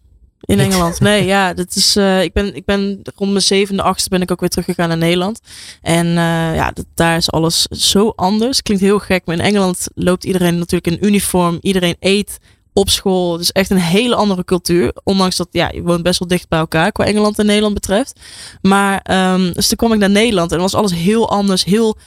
[0.45, 0.59] In?
[0.59, 0.99] Engeland.
[0.99, 4.31] Nee, ja, dat is, eh, ik, ben, ik ben rond mijn zevende, achtste ben ik
[4.31, 5.39] ook weer teruggegaan naar Nederland.
[5.81, 8.61] En eh, ja, dat, daar is alles zo anders.
[8.61, 11.57] Klinkt heel gek, maar in Engeland loopt iedereen natuurlijk in uniform.
[11.61, 12.37] Iedereen eet
[12.73, 13.31] op school.
[13.31, 14.95] Het is echt een hele andere cultuur.
[15.03, 18.19] Ondanks dat, ja, je woont best wel dicht bij elkaar qua Engeland en Nederland betreft.
[18.61, 21.97] Maar, ehm, dus toen kwam ik naar Nederland en was alles heel anders, heel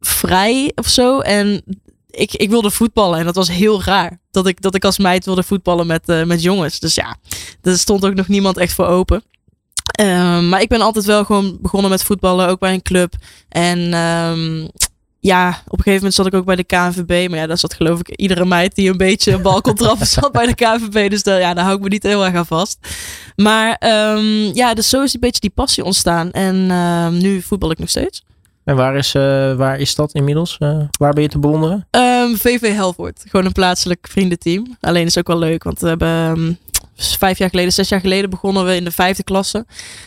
[0.00, 1.20] vrij of zo.
[1.20, 1.62] En
[2.16, 4.20] ik, ik wilde voetballen en dat was heel raar.
[4.30, 6.80] Dat ik, dat ik als meid wilde voetballen met, eh, met jongens.
[6.80, 7.16] Dus ja,
[7.62, 9.22] er stond ook nog niemand echt voor open.
[9.90, 13.14] Ehm, maar ik ben altijd wel gewoon begonnen met voetballen, ook bij een club.
[13.48, 14.68] En ehm,
[15.20, 17.28] ja, op een gegeven moment zat ik ook bij de KNVB.
[17.30, 20.06] Maar ja, daar zat geloof ik iedere meid die een beetje een bal kon trappen,
[20.16, 21.10] zat bij de KNVB.
[21.10, 22.78] Dus daar, ja, daar hou ik me niet heel erg aan vast.
[23.36, 26.30] Maar ehm, ja, dus zo is een beetje die passie ontstaan.
[26.30, 26.66] En
[27.18, 28.25] nu voetbal ik nog steeds.
[28.66, 30.56] En waar is, eh, waar is dat inmiddels?
[30.58, 31.86] Eh, waar ben je te bewonderen?
[31.90, 33.24] Ehm, VV Helvoort.
[33.28, 34.76] Gewoon een plaatselijk vriendenteam.
[34.80, 36.52] Alleen is ook wel leuk, want we hebben ehm,
[36.96, 39.66] vijf jaar geleden, zes jaar geleden begonnen we in de vijfde klasse.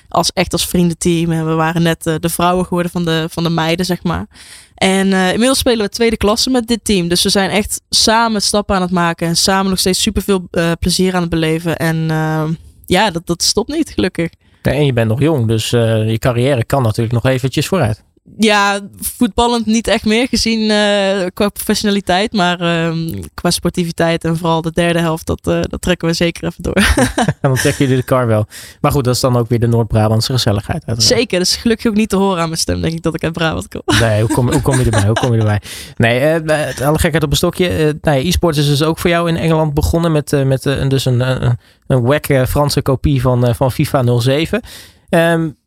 [0.09, 1.31] Als echt als vriendenteam.
[1.31, 4.27] En we waren net eh, de vrouwen geworden van de, van de meiden, zeg maar.
[4.75, 7.07] En inmiddels spelen we tweede klasse met dit team.
[7.07, 9.27] Dus we zijn echt samen stappen aan het maken.
[9.27, 11.77] En samen nog steeds superveel eh plezier aan het beleven.
[11.77, 12.53] En ehm,
[12.85, 14.29] ja, dat, dat stopt niet, gelukkig.
[14.61, 18.03] Ja, en je bent nog jong, dus je carrière kan natuurlijk nog eventjes vooruit.
[18.37, 22.33] Ja, voetballend niet echt meer gezien uh, qua professionaliteit.
[22.33, 26.43] Maar uh, qua sportiviteit en vooral de derde helft, dat, uh, dat trekken we zeker
[26.43, 26.73] even door.
[26.73, 28.45] en dan trekken jullie de kar wel.
[28.81, 30.85] Maar goed, dat is dan ook weer de Noord-Brabantse gezelligheid.
[30.85, 31.19] Uiteraard.
[31.19, 33.23] Zeker, dat is gelukkig ook niet te horen aan mijn stem, denk ik, dat ik
[33.23, 33.81] uit Brabant kom.
[33.99, 35.05] Nee, hoe kom, hoe kom je erbij?
[35.05, 35.61] Hoe kom je erbij?
[35.95, 37.97] Nee, uh, alle gekheid op een stokje.
[38.01, 41.57] nou e-sport is dus ook voor jou in Engeland begonnen met, met dus een, een,
[41.87, 44.61] een wack Franse kopie van, van FIFA 07.
[45.09, 45.57] Um,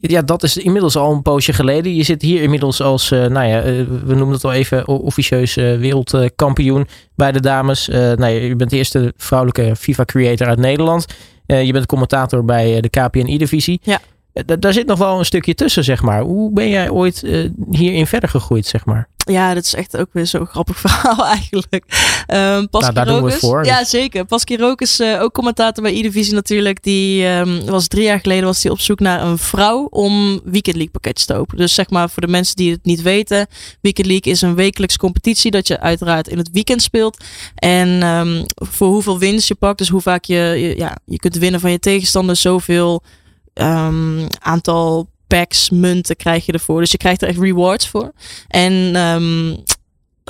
[0.00, 1.94] ja, dat is inmiddels al een poosje geleden.
[1.94, 5.56] Je zit hier inmiddels als, uh, nou ja, uh, we noemen het al even officieus
[5.56, 7.88] uh, wereldkampioen bij de dames.
[7.88, 11.06] nou, je bent de eerste vrouwelijke FIFA-creator uit Nederland.
[11.46, 13.80] je bent commentator bij de KPN-divisie.
[13.82, 14.00] Ja.
[14.58, 16.20] daar zit nog wel een stukje tussen, zeg maar.
[16.20, 19.08] Hoe ben jij ooit hierin verder gegroeid, zeg maar?
[19.30, 21.84] Ja, dat is echt ook weer zo'n grappig verhaal eigenlijk.
[22.28, 23.64] Um, nou, daar doen we het voor.
[23.64, 24.24] Ja, zeker.
[24.44, 26.82] Rook is uh, ook commentator bij E-Divisie natuurlijk.
[26.82, 30.76] Die um, was drie jaar geleden was hij op zoek naar een vrouw om Weekend
[30.76, 31.60] League pakketjes te openen.
[31.60, 33.46] Dus zeg maar voor de mensen die het niet weten.
[33.80, 37.24] Weekend League is een wekelijks competitie dat je uiteraard in het weekend speelt.
[37.54, 41.36] En um, voor hoeveel winst je pakt, dus hoe vaak je, je, ja, je kunt
[41.36, 43.02] winnen van je tegenstander, zoveel
[44.38, 46.80] aantal packs, munten krijg je ervoor.
[46.80, 48.12] Dus je krijgt er echt rewards voor.
[48.48, 49.62] En um,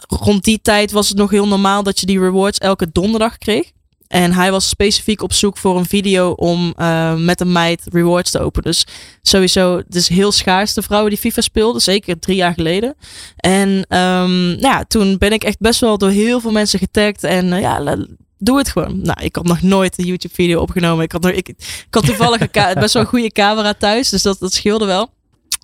[0.09, 3.71] rond die tijd was het nog heel normaal dat je die rewards elke donderdag kreeg.
[4.09, 8.31] En hij was specifiek op zoek voor een video om uh, met een meid rewards
[8.31, 8.71] te openen.
[8.71, 8.87] Dus
[9.23, 11.83] sowieso, het is heel schaars de vrouwen die FIFA speelden.
[11.83, 12.95] Zeker drie jaar geleden.
[13.37, 17.25] En um, nou ja, toen ben ik echt best wel door heel veel mensen getagd.
[17.25, 17.97] En uh, ja,
[18.41, 19.03] doe het gewoon.
[19.03, 21.05] Nou, ik had nog nooit een YouTube video opgenomen.
[21.05, 24.09] Ik had, nog, ik, ik had toevallig een best wel een goede camera thuis.
[24.09, 25.11] Dus dat, dat scheelde wel.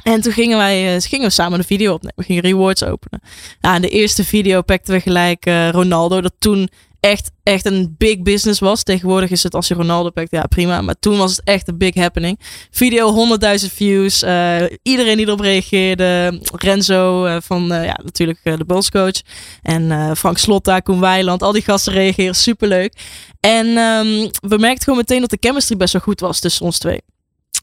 [0.02, 2.16] En toen gingen wij uh, gingen we samen een video opnemen.
[2.16, 3.20] We gingen rewards openen.
[3.60, 6.20] Ja, in de eerste video pakten we gelijk uh, Ronaldo.
[6.20, 6.68] Dat toen
[7.00, 8.82] echt, echt een big business was.
[8.82, 10.80] Tegenwoordig is het als je Ronaldo pakt, ja prima.
[10.80, 12.40] Maar toen was het echt een big happening.
[12.70, 13.28] Video
[13.60, 14.22] 100.000 views.
[14.22, 16.40] Uh, iedereen die erop reageerde.
[16.54, 19.20] Renzo uh, van uh, ja, natuurlijk de bondscoach.
[19.62, 21.42] En Frank Slotta, Koen Weiland.
[21.42, 22.94] Al die gasten reageren superleuk.
[23.40, 26.78] En um, we merkten gewoon meteen dat de chemistry best wel goed was tussen ons
[26.78, 27.00] twee.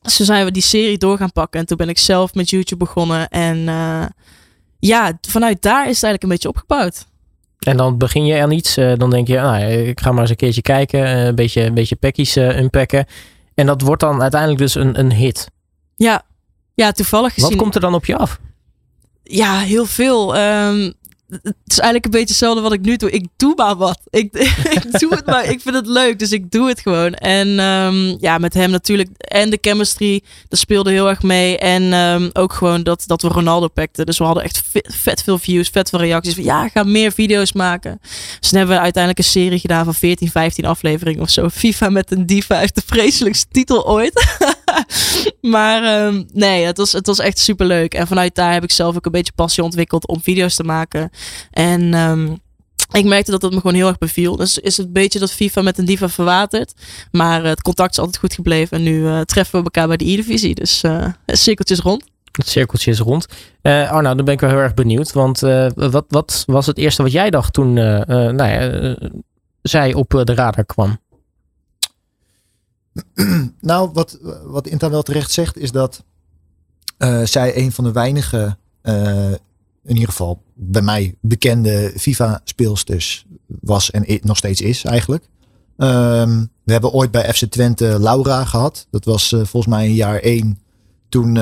[0.02, 1.60] Dus zijn we die serie door gaan pakken.
[1.60, 3.28] En toen ben ik zelf met YouTube begonnen.
[3.28, 3.58] En
[4.80, 7.06] ja, vanuit daar is het eigenlijk een beetje opgebouwd.
[7.64, 8.78] En dan begin je aan iets.
[8.78, 11.00] Uh, dan denk je, nou, ik ga maar eens een keertje kijken.
[11.00, 13.06] Uh, een beetje, een beetje packies uh, unpacken.
[13.54, 15.48] En dat wordt dan uiteindelijk dus een, een hit.
[15.96, 16.22] Ja.
[16.74, 17.50] ja, toevallig gezien.
[17.50, 18.40] Wat komt er dan op je af?
[19.24, 20.38] Ja, heel veel.
[20.38, 20.94] Um,
[21.42, 23.12] het is eigenlijk een beetje hetzelfde wat ik nu doe.
[23.12, 24.00] Ik doe maar wat.
[24.10, 24.34] Ik,
[24.78, 25.46] ik doe het maar.
[25.46, 27.14] Ik vind het leuk, dus ik doe het gewoon.
[27.14, 29.10] En um, ja, met hem natuurlijk.
[29.18, 31.58] En de chemistry, dat speelde heel erg mee.
[31.58, 34.06] En um, ook gewoon dat, dat we Ronaldo pakten.
[34.06, 36.34] Dus we hadden echt vet, veel views, vet veel reacties.
[36.34, 38.00] Van, ja, ga meer video's maken.
[38.40, 41.50] Dus dan hebben we uiteindelijk een serie gedaan van 14, 15 afleveringen of zo.
[41.64, 44.26] FIFA met een diva heeft de vreselijkste titel ooit.
[45.56, 47.94] maar um, nee, het was, het was echt super leuk.
[47.94, 51.10] En vanuit daar heb ik zelf ook een beetje passie ontwikkeld om video's te maken.
[51.52, 52.38] En um,
[52.92, 54.36] ik merkte dat het me gewoon heel erg beviel.
[54.36, 56.74] Dus is het een beetje dat FIFA met een diva verwaterd.
[57.12, 58.78] Maar het contact is altijd goed gebleven.
[58.78, 60.56] En nu uh, treffen we elkaar bij de E-divisie.
[60.56, 62.04] Dus uh, cirkeltjes rond.
[62.32, 63.26] Het cirkeltje is rond.
[63.62, 65.12] Uh, Arno, dan ben ik wel heel erg benieuwd.
[65.12, 65.40] Want
[65.76, 68.96] wat, wat was het eerste wat jij dacht toen nou ja,
[69.62, 70.98] zij op de radar kwam?
[73.62, 76.04] nou, wat, wat Inta wel terecht zegt, is dat
[77.24, 78.58] zij een van de weinige
[79.84, 85.24] in ieder geval bij mij bekende FIFA-speelsters was en nog steeds is eigenlijk.
[85.78, 88.88] Um, we hebben ooit bij FC Twente Laura gehad.
[88.90, 90.58] Dat was uh, volgens mij in jaar één.
[91.10, 91.34] Toen,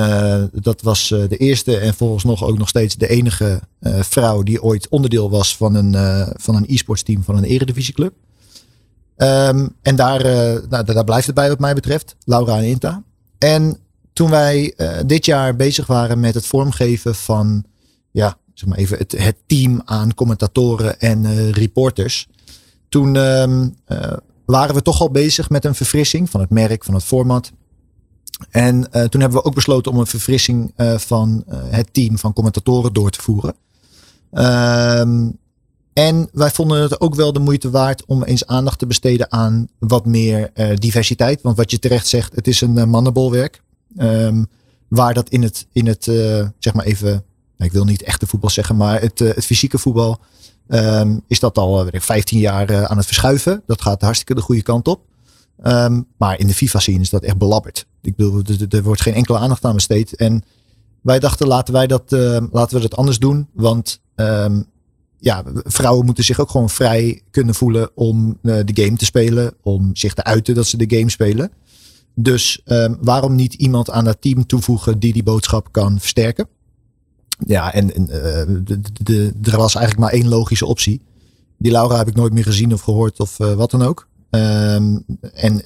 [0.52, 4.88] dat was de eerste en volgens nog ook nog steeds de enige vrouw die ooit
[4.88, 5.94] onderdeel was van een,
[6.36, 8.14] van een e-sports team van een eredivisieclub.
[9.22, 10.22] Um, en daar,
[10.68, 12.16] nou, daar blijft het bij wat mij betreft.
[12.24, 13.02] Laura en Inta.
[13.38, 13.78] En
[14.12, 14.74] toen wij
[15.06, 17.64] dit jaar bezig waren met het vormgeven van
[18.10, 22.28] ja, zeg maar even het, het team aan commentatoren en uh, reporters.
[22.88, 23.62] Toen uh,
[24.44, 27.52] waren we toch al bezig met een verfrissing van het merk, van het format.
[28.50, 33.10] En toen hebben we ook besloten om een verfrissing van het team van commentatoren door
[33.10, 33.54] te voeren.
[34.32, 35.28] Ehm,
[35.92, 39.68] en wij vonden het ook wel de moeite waard om eens aandacht te besteden aan
[39.78, 41.42] wat meer diversiteit.
[41.42, 43.62] Want wat je terecht zegt, het is een mannenbolwerk.
[43.98, 44.46] Um,
[44.88, 46.04] waar dat in het, in het
[46.58, 47.24] zeg maar even
[47.64, 50.20] ik wil niet echte voetbal zeggen, maar het, eh, het fysieke voetbal
[50.68, 53.62] um, is dat al eh, 15 jaar aan het verschuiven.
[53.66, 55.00] Dat gaat hartstikke de goede kant op.
[55.64, 57.86] Um, maar in de FIFA-scene is dat echt belabberd.
[58.02, 60.16] Ik bedoel, er wordt geen enkele aandacht aan besteed.
[60.16, 60.44] En
[61.00, 62.10] wij dachten, laten wij dat,
[62.50, 63.48] laten we dat anders doen.
[63.52, 64.00] Want
[65.22, 69.54] ja, vrouwen moeten zich ook gewoon vrij kunnen voelen om de game te spelen.
[69.62, 71.50] Om zich te uiten dat ze de game spelen.
[72.14, 72.62] Dus
[73.00, 76.48] waarom niet iemand aan dat team toevoegen die die boodschap kan versterken?
[77.46, 78.06] ja, en, en
[78.64, 81.00] de, de, er was eigenlijk maar één logische optie.
[81.58, 84.08] Die Laura heb ik nooit meer gezien of gehoord of wat dan ook.
[84.30, 84.98] Ehm,
[85.34, 85.62] en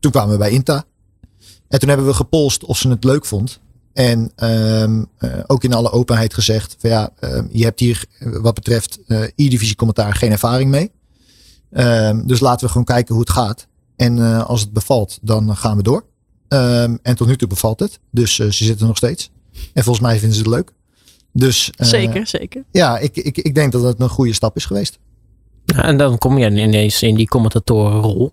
[0.00, 0.84] toen kwamen we bij Inta.
[1.68, 3.60] En toen hebben we gepolst of ze het leuk vond.
[3.92, 5.06] En um,
[5.46, 9.76] ook in alle openheid gezegd: van ja, uh, je hebt hier wat betreft uh, E-divisie
[9.76, 10.90] commentaar geen ervaring mee.
[11.72, 13.66] Um, dus laten we gewoon kijken hoe het gaat.
[13.96, 16.04] En uh, als het bevalt, dan gaan we door.
[16.48, 17.98] Um, en tot nu toe bevalt het.
[18.10, 19.30] Dus ze zitten nog steeds.
[19.72, 20.72] En volgens mij vinden ze het leuk.
[21.32, 22.64] Dus, zeker, zeker.
[22.72, 24.98] Ja, ik, ik, ik denk dat het een goede stap is geweest.
[25.64, 28.30] en dan kom je ineens in die commentatorenrol.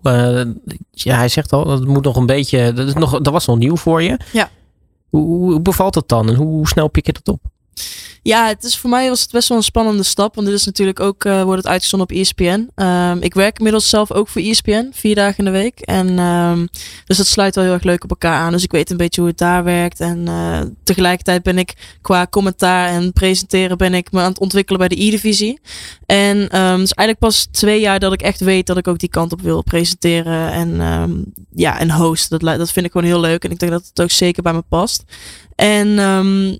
[0.90, 2.72] ja, hij zegt al, dat moet nog een beetje.
[2.72, 4.18] Dat, is nog, dat was nog nieuw voor je.
[4.32, 4.50] Ja.
[5.10, 7.40] Hoe, bevalt het dan en hoe snel pik je dat op?
[8.28, 10.34] Ja, het is voor mij was het best wel een spannende stap.
[10.34, 12.70] Want dit is natuurlijk ook, uh, wordt het uitgezonden op ESPN.
[12.74, 15.80] Um, ik werk inmiddels zelf ook voor ESPN, vier dagen in de week.
[15.80, 16.68] En um,
[17.04, 18.52] dus dat sluit wel heel erg leuk op elkaar aan.
[18.52, 20.00] Dus ik weet een beetje hoe het daar werkt.
[20.00, 24.78] En uh, tegelijkertijd ben ik qua commentaar en presenteren ben ik me aan het ontwikkelen
[24.78, 25.60] bij de E-divisie.
[26.06, 28.98] En um, het is eigenlijk pas twee jaar dat ik echt weet dat ik ook
[28.98, 32.38] die kant op wil presenteren en, ja, en hosten.
[32.38, 33.44] Dat, dat vind ik gewoon heel leuk.
[33.44, 35.04] En ik denk dat het ook zeker bij me past.
[35.54, 35.88] En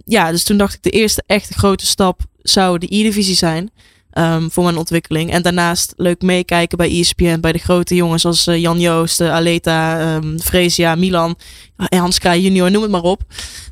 [0.04, 3.70] ja, dus toen dacht ik de eerste echte grote stap zou de E-divisie zijn.
[4.12, 5.30] Um, voor mijn ontwikkeling.
[5.30, 9.32] En daarnaast leuk meekijken bij ESPN, bij de grote jongens zoals uh, Jan Joost, uh,
[9.32, 11.38] Aleta, um, Fresia, Milan,
[11.76, 13.22] en Hans Kraaij junior, noem het maar op.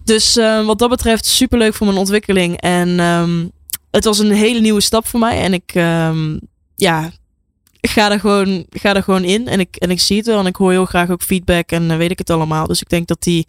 [0.05, 2.61] Dus uh, wat dat betreft super leuk voor mijn ontwikkeling.
[2.61, 2.99] En
[3.91, 5.41] het was een hele nieuwe stap voor mij.
[5.41, 5.73] En ik,
[6.77, 7.11] ja,
[7.81, 10.47] ga er gewoon, ga er gewoon in en ik, en ik zie het wel en
[10.47, 12.67] ik hoor heel graag ook feedback en uh, weet ik het allemaal.
[12.67, 13.47] Dus ik denk dat die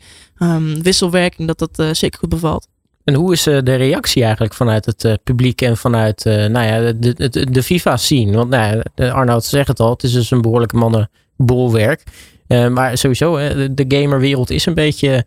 [0.82, 2.68] wisselwerking, dat dat zeker goed bevalt.
[3.08, 7.30] En hoe is uh, de reactie eigenlijk vanuit het publiek en vanuit nou ja, de,
[7.30, 8.32] de, de FIFA-scene?
[8.32, 12.04] Want nou ja, Arnoud zegt het al, het is dus een behoorlijke mannenbolwerk.
[12.48, 13.38] maar sowieso,
[13.74, 15.26] de, gamerwereld is een beetje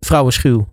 [0.00, 0.66] vrouwenschuw.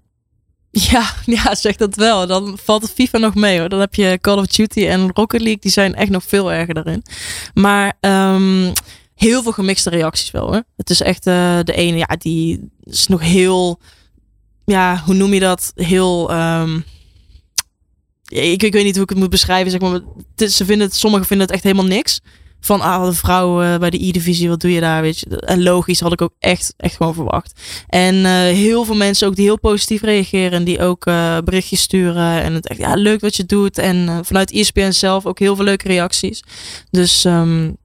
[0.92, 2.28] Ja, ja, zeg dat wel.
[2.28, 3.70] Dan valt het FIFA nog mee hoor.
[3.70, 5.62] Dan heb je Call of Duty en Rocket League.
[5.62, 7.04] Die zijn echt nog veel erger daarin.
[7.54, 8.72] Maar um,
[9.16, 10.64] heel veel gemixte reacties wel hoor.
[10.76, 13.80] Het is echt de ene, ja, die is nog heel...
[14.72, 15.72] Ja, hoe noem je dat?
[15.76, 16.34] Heel...
[16.34, 16.84] Um,
[18.28, 19.72] ik, ik weet niet hoe ik het moet beschrijven.
[19.72, 20.02] Zeg maar.
[20.36, 22.22] Ze vinden het, sommigen vinden het echt helemaal niks
[22.60, 25.02] van ah, de vrouw uh, bij de E-divisie, wat doe je daar?
[25.02, 25.40] Weet je?
[25.40, 27.62] En logisch had ik ook echt, echt gewoon verwacht.
[27.88, 32.42] En uh, heel veel mensen ook die heel positief reageren, die ook uh, berichtjes sturen
[32.42, 33.78] en het echt ja, leuk wat je doet.
[33.78, 36.44] En vanuit ESPN zelf ook heel veel leuke reacties.
[36.90, 37.78] Dus um,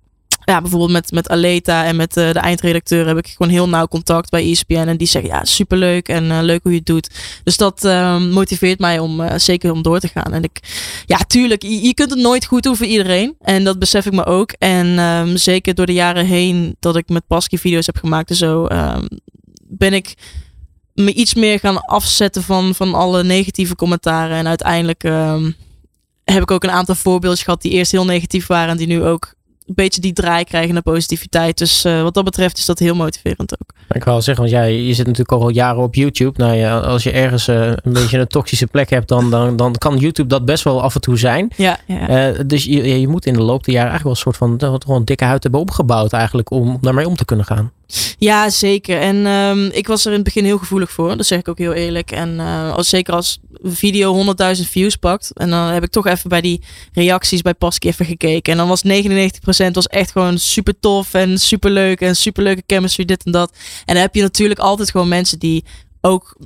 [0.52, 3.86] ja, bijvoorbeeld met, met Aleta en met uh, de eindredacteur heb ik gewoon heel nauw
[3.86, 4.74] contact bij ESPN.
[4.74, 7.10] En die zeggen ja, superleuk en uh, leuk hoe je het doet.
[7.44, 10.32] Dus dat uh, motiveert mij om zeker om door te gaan.
[10.32, 10.60] En ik,
[11.06, 13.34] ja, tuurlijk, je, kunt het nooit goed doen voor iedereen.
[13.40, 14.52] En dat besef ik me ook.
[14.58, 18.36] En um, zeker door de jaren heen dat ik met Pasky video's heb gemaakt en
[18.36, 19.08] zo, um,
[19.62, 20.14] ben ik
[20.94, 24.36] me iets meer gaan afzetten van, van alle negatieve commentaren.
[24.36, 25.56] En uiteindelijk um,
[26.24, 29.02] heb ik ook een aantal voorbeeldjes gehad die eerst heel negatief waren en die nu
[29.02, 29.34] ook
[29.66, 31.58] een beetje die draai krijgen naar positiviteit.
[31.58, 33.74] Dus uh, wat dat betreft is dat heel motiverend ook.
[33.90, 36.42] Ik wil zeggen, want jij je zit natuurlijk al jaren op YouTube.
[36.44, 39.74] Nou ja, als je ergens uh, een beetje een toxische plek hebt, dan, dan, dan
[39.74, 41.50] kan YouTube dat best wel af en toe zijn.
[41.56, 42.30] Ja, ja.
[42.30, 44.80] Uh, dus je, je moet in de loop der jaren eigenlijk wel een soort van
[44.82, 47.72] gewoon dikke huid hebben opgebouwd eigenlijk om daarmee om te kunnen gaan.
[48.18, 49.00] Ja, zeker.
[49.00, 51.16] En um, ik was er in het begin heel gevoelig voor.
[51.16, 52.10] Dat zeg ik ook heel eerlijk.
[52.10, 55.30] En uh, als, zeker als een video 100.000 views pakt.
[55.34, 58.52] En dan heb ik toch even bij die reacties bij Pasky even gekeken.
[58.52, 62.00] En dan was 99% was echt gewoon super tof en super leuk.
[62.00, 63.52] En super leuke chemistry, dit en dat.
[63.84, 65.64] En dan heb je natuurlijk altijd gewoon mensen die
[66.00, 66.36] ook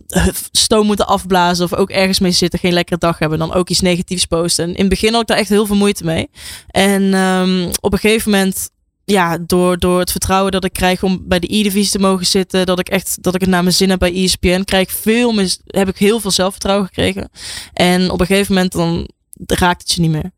[0.52, 3.80] stoom moeten afblazen of ook ergens mee zitten, geen lekkere dag hebben, dan ook iets
[3.80, 4.64] negatiefs posten.
[4.64, 6.30] En in het begin had ik daar echt heel veel moeite mee.
[6.66, 8.70] En um, op een gegeven moment
[9.12, 12.66] ja, door, door het vertrouwen dat ik krijg om bij de E-divisie te mogen zitten,
[12.66, 15.56] dat ik echt dat ik het naar mijn zin heb bij ESPN, krijg veel meer,
[15.66, 17.30] heb ik heel veel zelfvertrouwen gekregen.
[17.72, 19.08] En op een gegeven moment dan
[19.46, 20.30] raakt het je niet meer.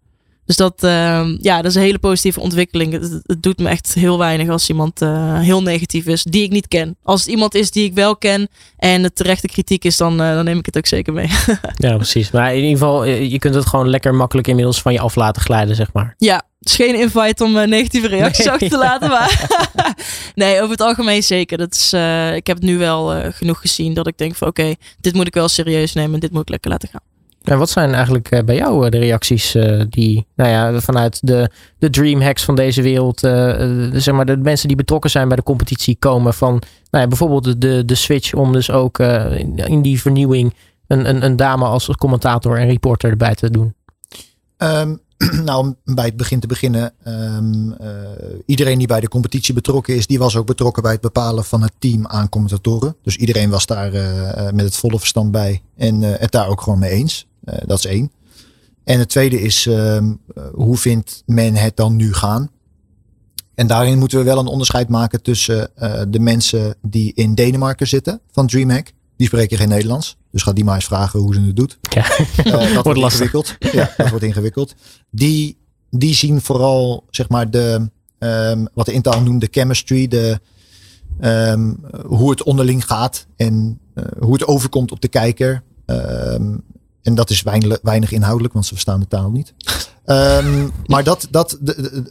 [0.48, 2.92] Dus dat, uh, ja, dat is een hele positieve ontwikkeling.
[2.92, 6.50] Het, het doet me echt heel weinig als iemand uh, heel negatief is, die ik
[6.50, 6.96] niet ken.
[7.02, 10.34] Als het iemand is die ik wel ken en het terechte kritiek is, dan, uh,
[10.34, 11.28] dan neem ik het ook zeker mee.
[11.76, 12.30] ja, precies.
[12.30, 15.14] Maar in ieder geval, eh, je kunt het gewoon lekker makkelijk inmiddels van je af
[15.14, 16.14] laten glijden, zeg maar.
[16.18, 18.52] Ja, is geen invite om uh, negatieve reacties nee.
[18.52, 19.08] achter te laten.
[19.08, 19.46] Maar
[20.34, 21.58] nee, over het algemeen zeker.
[21.58, 24.48] Dat is, uh, ik heb het nu wel uh, genoeg gezien dat ik denk van
[24.48, 27.00] oké, okay, dit moet ik wel serieus nemen en dit moet ik lekker laten gaan.
[27.42, 29.56] En wat zijn eigenlijk bij jou de reacties
[29.88, 33.20] die nou ja, vanuit de, de dreamhacks van deze wereld,
[33.92, 36.50] zeg maar de mensen die betrokken zijn bij de competitie komen van
[36.90, 40.54] nou ja, bijvoorbeeld de, de switch om dus ook in, in, die vernieuwing
[40.86, 43.74] een, een, een dame als commentator en reporter erbij te doen?
[44.58, 45.00] Um,
[45.44, 46.92] nou, om bij het begin te beginnen.
[47.06, 47.88] Um, uh,
[48.46, 51.62] iedereen die bij de competitie betrokken is, die was ook betrokken bij het bepalen van
[51.62, 52.96] het team aan commentatoren.
[53.02, 56.78] Dus iedereen was daar uh, met het volle verstand bij en het daar ook gewoon
[56.78, 57.26] mee eens.
[57.66, 58.12] dat is één.
[58.84, 60.20] En het tweede is, um,
[60.52, 62.50] hoe vindt men het dan nu gaan?
[63.54, 65.70] En daarin moeten we wel een onderscheid maken tussen
[66.08, 68.92] de mensen die in Denemarken zitten van DreamHack.
[69.18, 70.16] Die spreken geen Nederlands.
[70.30, 71.78] Dus ga die maar eens vragen hoe ze het doet.
[71.90, 72.06] Ja.
[72.44, 73.56] Uh, dat wordt ingewikkeld.
[73.58, 74.74] Ja, dat wordt ingewikkeld.
[75.10, 75.56] Die,
[75.90, 80.40] die zien vooral, zeg maar, de, um, wat de Intel noemt, de chemistry, de,
[81.20, 85.62] um, hoe het onderling gaat en uh, hoe het overkomt op de kijker.
[85.86, 86.62] Um,
[87.02, 89.54] en dat is weinig, weinig inhoudelijk, want ze verstaan de taal niet.
[90.86, 92.02] maar dat, dat, de,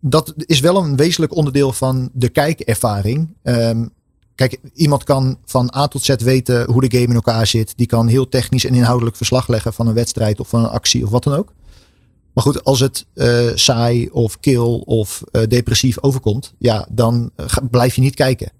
[0.00, 3.34] dat is wel een wezenlijk onderdeel van de kijkervaring.
[4.36, 7.72] Kijk, iemand kan van A tot Z weten hoe de game in elkaar zit.
[7.76, 11.04] Die kan heel technisch en inhoudelijk verslag leggen van een wedstrijd of van een actie
[11.04, 11.52] of wat dan ook.
[12.32, 17.46] Maar goed, als het uh, saai of kil of uh, depressief overkomt, ja, dan uh,
[17.70, 18.52] blijf je niet kijken.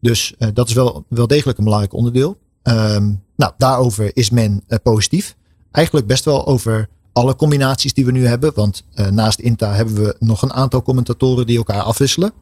[0.00, 2.38] Dus dat is wel, wel degelijk een belangrijk onderdeel.
[2.62, 5.36] Um, nou, daarover is men positief.
[5.70, 8.52] Eigenlijk best wel over alle combinaties die we nu hebben.
[8.54, 12.32] Want naast INTA hebben we nog een aantal commentatoren die elkaar afwisselen.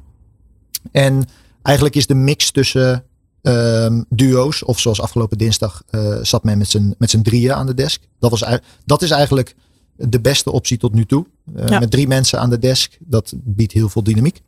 [0.93, 1.25] En
[1.63, 3.05] Eigenlijk is de mix tussen
[3.43, 7.67] um, duo's, of zoals afgelopen dinsdag uh, zat men met z'n, met z'n drieën aan
[7.67, 8.03] de desk.
[8.19, 8.45] Dat, was,
[8.85, 9.55] dat is eigenlijk
[9.97, 11.27] de beste optie tot nu toe.
[11.57, 11.79] Uh, ja.
[11.79, 14.41] Met drie mensen aan de desk, dat biedt heel veel dynamiek.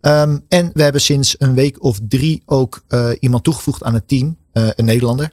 [0.00, 4.08] Um, en we hebben sinds een week of drie ook uh, iemand toegevoegd aan het
[4.08, 5.32] team, een Nederlander.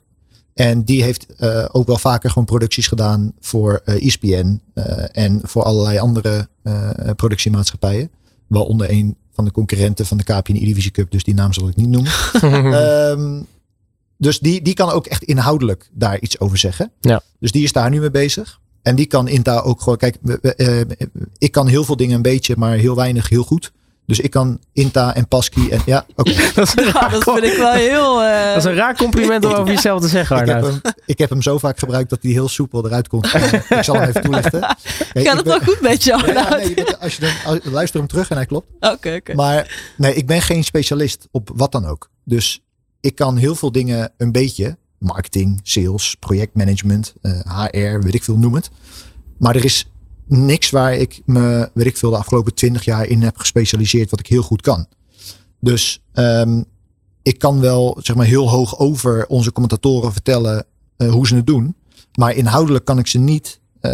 [0.53, 4.61] En die heeft ook wel vaker gewoon producties gedaan voor ESPN
[5.11, 6.47] en voor allerlei andere
[7.15, 8.11] productiemaatschappijen.
[8.47, 11.11] Waaronder een van de concurrenten van de KPN E-Divisie Cup.
[11.11, 12.11] Dus die naam zal ik niet noemen.
[13.19, 13.45] um,
[14.17, 16.91] dus die, die kan ook echt inhoudelijk daar iets over zeggen.
[16.99, 17.21] Ja.
[17.39, 18.59] Dus die is daar nu mee bezig.
[18.81, 19.97] En die kan Inta ook gewoon.
[19.97, 20.17] Kijk,
[20.57, 20.81] uh,
[21.37, 23.71] ik kan heel veel dingen een beetje, maar heel weinig heel goed.
[24.05, 26.29] Dus ik kan Inta en Pasky en ja, oké.
[26.31, 26.51] Okay.
[26.55, 28.23] dat, ja, dat vind ik wel heel...
[28.23, 28.47] Uh...
[28.47, 31.29] Dat is een raar compliment om over jezelf te zeggen, ik heb, hem, ik heb
[31.29, 33.25] hem zo vaak gebruikt dat hij heel soepel eruit komt.
[33.69, 34.59] ik zal hem even toelichten.
[34.59, 36.33] Kijk, Gaat het wel goed met jou?
[36.33, 38.67] Ja, nee, als je dan, als, luister hem terug en hij klopt.
[38.75, 39.31] Oké, okay, oké.
[39.31, 39.35] Okay.
[39.35, 42.09] Maar nee, ik ben geen specialist op wat dan ook.
[42.23, 42.63] Dus
[43.01, 44.77] ik kan heel veel dingen een beetje.
[44.97, 48.69] Marketing, sales, projectmanagement, uh, HR, weet ik veel, noem het.
[49.37, 49.87] Maar er is
[50.27, 54.19] niks waar ik me, weet ik veel, de afgelopen twintig jaar in heb gespecialiseerd wat
[54.19, 54.87] ik heel goed kan.
[55.59, 56.65] Dus um,
[57.21, 60.65] ik kan wel zeg maar heel hoog over onze commentatoren vertellen
[60.97, 61.75] uh, hoe ze het doen.
[62.15, 63.91] Maar inhoudelijk kan ik ze niet uh,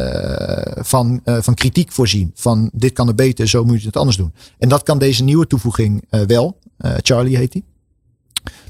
[0.75, 2.31] van, uh, van kritiek voorzien.
[2.35, 4.33] Van dit kan er beter, zo moet je het anders doen.
[4.57, 6.59] En dat kan deze nieuwe toevoeging wel.
[7.01, 7.63] Charlie heet die.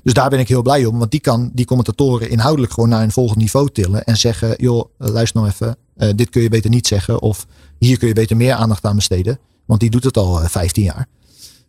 [0.03, 0.99] Dus daar ben ik heel blij om.
[0.99, 4.03] Want die kan die commentatoren inhoudelijk gewoon naar een volgend niveau tillen.
[4.03, 5.77] En zeggen, joh, luister nou even.
[6.01, 7.21] Uh, dit kun je beter niet zeggen.
[7.21, 7.47] Of
[7.77, 9.39] hier kun je beter meer aandacht aan besteden.
[9.65, 11.07] Want die doet het al uh, 15 jaar.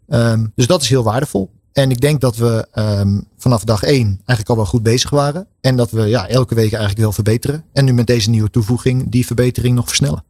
[0.09, 1.51] Um, dus dat is heel waardevol.
[1.73, 5.47] En ik denk dat we um, vanaf dag één eigenlijk al wel goed bezig waren.
[5.61, 7.65] En dat we ja, elke week eigenlijk wel verbeteren.
[7.73, 10.25] En nu met deze nieuwe toevoeging die verbetering nog versnellen.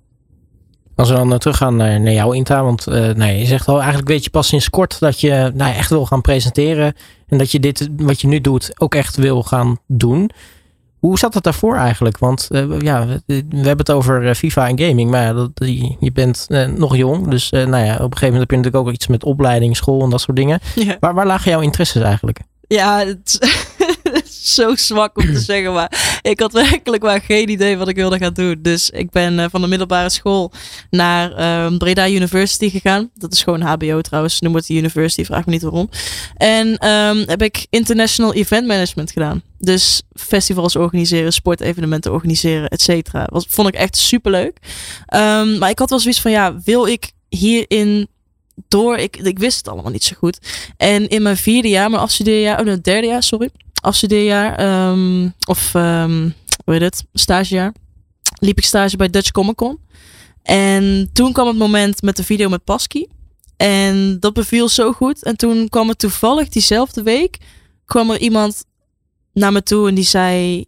[0.94, 4.09] Als we dan uh, teruggaan naar, naar jouw Inta, want nee, je zegt al eigenlijk
[4.09, 6.94] weet je pas sinds kort dat je nou, echt wil gaan presenteren
[7.26, 10.30] en dat je dit wat je nu doet ook echt wil gaan doen.
[11.03, 12.18] Hoe zat het daarvoor eigenlijk?
[12.18, 15.50] Want uh, ja, we hebben het over FIFA en gaming, maar dat,
[16.00, 16.46] je bent
[16.76, 19.24] nog jong, dus nou ja, op een gegeven moment heb je natuurlijk ook iets met
[19.24, 20.61] opleiding, school en dat soort dingen.
[20.74, 20.96] Ja.
[21.00, 22.38] Waar, waar lagen jouw interesses eigenlijk?
[22.68, 23.38] Ja, het
[24.57, 25.73] zo zwak om te zeggen.
[25.73, 28.59] Maar ik had werkelijk maar geen idee wat ik wilde gaan doen.
[28.63, 30.53] Dus ik ben uh, van de middelbare school
[30.91, 33.11] naar um, Breda University gegaan.
[33.15, 34.41] Dat is gewoon HBO trouwens.
[34.41, 35.89] Noem het de university, vraag me niet waarom.
[36.37, 39.43] En um, heb ik International Event Management gedaan.
[39.59, 43.29] Dus festivals organiseren, sportevenementen organiseren, et cetera.
[43.33, 44.59] Vond ik echt superleuk.
[45.15, 48.09] Um, maar ik had wel zoiets van, ja, wil ik hierin
[48.69, 48.97] door.
[48.97, 50.39] Ik, ik wist het allemaal niet zo goed.
[50.77, 53.51] En in mijn vierde jaar, mijn afstudeerjaar, oh, nee, derde jaar, sorry.
[53.83, 57.74] Afstudeerjaar, um, of um, hoe heet het, stagejaar,
[58.39, 59.78] liep ik stage bij Dutch Comic Con.
[60.43, 63.07] En toen kwam het moment met de video met Pasky.
[63.57, 65.22] En dat beviel zo goed.
[65.22, 67.39] En toen kwam het toevallig diezelfde week,
[67.85, 68.64] kwam er iemand
[69.33, 70.64] naar me toe en die zei: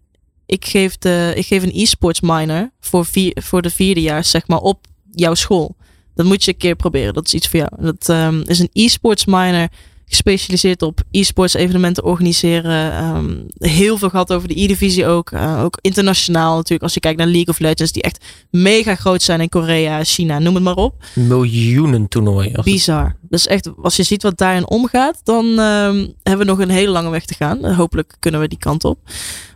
[0.47, 4.47] Ik geef, de, ik geef een e-sports minor voor, vier, voor de vierde jaar, zeg
[4.47, 5.77] maar, op jouw school.
[6.15, 7.15] Dat moet je een keer proberen.
[7.15, 7.71] Dat is iets voor jou.
[7.79, 9.69] Dat um, is een e-sports minor
[10.15, 13.05] gespecialiseerd op e-sports evenementen organiseren.
[13.05, 15.31] Um, heel veel gehad over de e-divisie ook.
[15.31, 16.83] Uh, ook internationaal natuurlijk.
[16.83, 20.39] Als je kijkt naar League of Legends, die echt mega groot zijn in Korea, China,
[20.39, 21.05] noem het maar op.
[21.15, 22.53] Miljoenen toernooi.
[22.63, 23.17] Bizar.
[23.29, 26.91] Dus echt, als je ziet wat daarin omgaat, dan um, hebben we nog een hele
[26.91, 27.65] lange weg te gaan.
[27.65, 28.99] hopelijk kunnen we die kant op.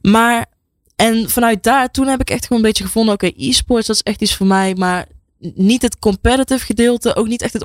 [0.03, 0.47] Maar,
[0.97, 3.97] en vanuit daar, toen heb ik echt gewoon een beetje gevonden, oké, okay, e-sports, dat
[3.97, 4.75] is echt iets voor mij.
[4.75, 5.07] Maar
[5.39, 7.65] niet het competitive gedeelte, ook niet echt het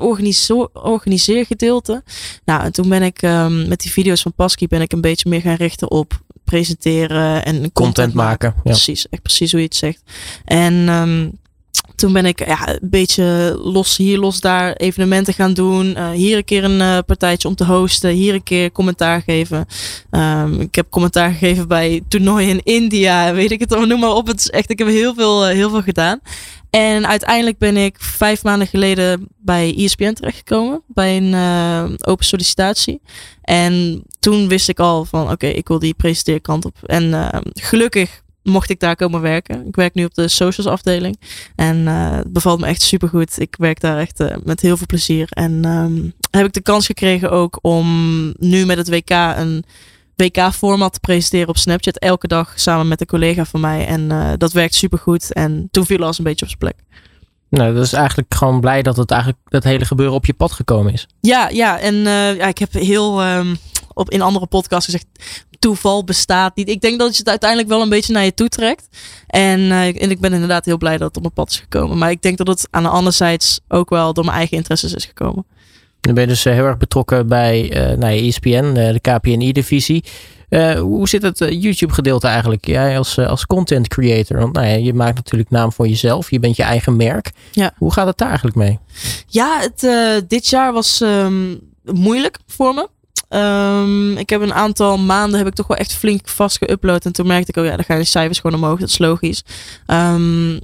[0.74, 2.04] organiseergedeelte.
[2.46, 5.30] Nou, en toen ben ik um, met die video's van Pasky ben ik een beetje
[5.30, 8.54] meer gaan richten op presenteren en content, content maken.
[8.56, 8.62] Ja.
[8.62, 10.02] Precies, echt precies hoe je het zegt.
[10.46, 11.40] En um,
[12.04, 15.90] toen ben ik ja, een beetje los hier, los daar evenementen gaan doen.
[15.90, 18.10] Uh, hier een keer een uh, partijtje om te hosten.
[18.10, 19.66] Hier een keer commentaar geven.
[20.12, 23.34] Um, ik heb commentaar gegeven bij toernooien in India.
[23.34, 24.28] Weet ik het allemaal, noem maar op.
[24.28, 26.20] Het is echt, ik heb heel veel, uh, heel veel gedaan.
[26.70, 30.82] En uiteindelijk ben ik vijf maanden geleden bij ESPN terechtgekomen.
[30.88, 33.02] Bij een open sollicitatie.
[33.42, 36.76] En toen wist ik al van oké, ik wil die presenteerkant op.
[36.84, 39.68] En gelukkig mocht ik daar komen werken.
[39.68, 41.20] Ik werk nu op de socials afdeling.
[41.56, 43.40] En uh, het bevalt me echt super goed.
[43.40, 45.28] Ik werk daar echt uh, met heel veel plezier.
[45.30, 47.88] En um, heb ik de kans gekregen ook om
[48.38, 49.64] nu met het WK een
[50.16, 51.98] WK-format te presenteren op Snapchat.
[51.98, 53.86] Elke dag samen met een collega van mij.
[53.86, 55.34] En uh, dat werkt super goed.
[55.34, 56.76] En toen viel alles een beetje op zijn plek.
[57.50, 60.52] Nou, dat is eigenlijk gewoon blij dat het eigenlijk dat hele gebeuren op je pad
[60.52, 61.08] gekomen is.
[61.20, 61.80] Ja, ja.
[61.80, 63.58] En ja, ik heb heel um,
[63.94, 65.06] op in andere podcasts gezegd
[65.64, 66.70] toeval bestaat niet.
[66.70, 68.88] Ik denk dat je het uiteindelijk wel een beetje naar je toe trekt.
[69.28, 71.98] En, uh, en ik ben inderdaad heel blij dat het op mijn pad is gekomen.
[71.98, 74.94] Maar ik denk dat het aan de andere zijde ook wel door mijn eigen interesses
[74.94, 75.46] is gekomen.
[76.02, 80.04] Nu ben je dus uh, heel erg betrokken bij uh, nou, ESPN, de KPNI-divisie.
[80.80, 82.66] hoe zit het YouTube-gedeelte eigenlijk?
[82.66, 86.32] Jij als, als content creator, want nou ja, je maakt natuurlijk naam voor jezelf.
[86.32, 87.32] Je bent je eigen merk.
[87.52, 87.74] Ja.
[87.78, 88.80] Hoe gaat het daar eigenlijk mee?
[89.28, 89.88] Ja, het,
[90.30, 92.88] dit jaar was um, moeilijk voor me.
[93.36, 97.06] Um, ik heb een aantal maanden heb ik toch wel echt flink vast geüpload.
[97.06, 98.80] En toen merkte ik, oh ja, dan gaan de cijfers gewoon omhoog.
[98.80, 99.44] Dat is logisch.
[99.88, 100.60] Um,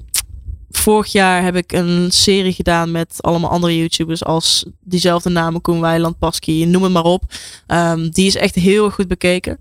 [0.72, 5.62] vorig jaar heb ik een serie gedaan met allemaal andere YouTubers als diezelfde namen.
[5.62, 7.24] Koen Weiland, Pasky, noem het maar op.
[7.68, 9.60] Um, die is echt heel goed bekeken.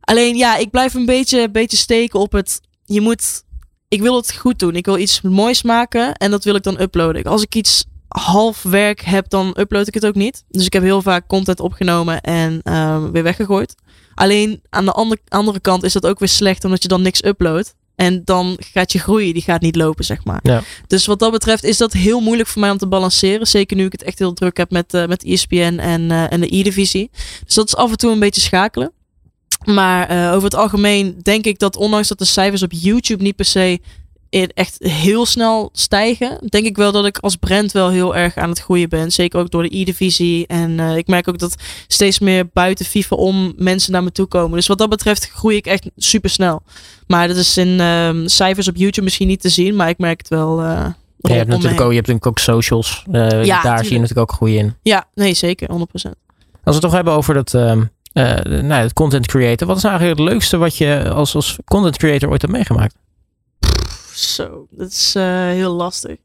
[0.00, 2.60] Alleen ja, ik blijf een beetje, beetje steken op het...
[2.84, 3.44] Je moet...
[3.88, 4.74] Ik wil het goed doen.
[4.74, 7.24] Ik wil iets moois maken en dat wil ik dan uploaden.
[7.24, 7.84] Als ik iets
[8.20, 10.44] half werk heb, dan upload ik het ook niet.
[10.48, 13.74] Dus ik heb heel vaak content opgenomen en um, weer weggegooid.
[14.14, 17.24] Alleen aan de andere, andere kant is dat ook weer slecht, omdat je dan niks
[17.24, 17.74] uploadt.
[17.94, 20.40] En dan gaat je groeien, die gaat niet lopen, zeg maar.
[20.42, 20.62] Ja.
[20.86, 23.46] Dus wat dat betreft is dat heel moeilijk voor mij om te balanceren.
[23.46, 26.40] Zeker nu ik het echt heel druk heb met, uh, met ESPN en, uh, en
[26.40, 27.10] de E-divisie.
[27.44, 28.92] Dus dat is af en toe een beetje schakelen.
[29.64, 33.36] Maar uh, over het algemeen denk ik dat ondanks dat de cijfers op YouTube niet
[33.36, 33.80] per se
[34.30, 38.48] echt heel snel stijgen, denk ik wel dat ik als brand wel heel erg aan
[38.48, 39.12] het groeien ben.
[39.12, 40.46] Zeker ook door de E-divisie.
[40.46, 41.54] En uh, ik merk ook dat
[41.86, 44.56] steeds meer buiten FIFA om mensen naar me toe komen.
[44.56, 46.62] Dus wat dat betreft groei ik echt super snel.
[47.06, 50.18] Maar dat is in um, cijfers op YouTube misschien niet te zien, maar ik merk
[50.18, 50.62] het wel.
[50.62, 53.04] Uh, ja, je, hebt natuurlijk ook, je hebt natuurlijk ook socials.
[53.10, 53.84] Uh, ja, daar tuurlijk.
[53.84, 54.74] zie je natuurlijk ook groei in.
[54.82, 55.72] Ja, nee, zeker, 100%.
[55.72, 56.10] Als
[56.62, 57.72] we het toch hebben over dat, uh,
[58.12, 59.66] nou, het content creator.
[59.66, 62.94] Wat is nou eigenlijk het leukste wat je als, als content creator ooit hebt meegemaakt?
[64.16, 66.16] Zo, dat is uh, heel lastig.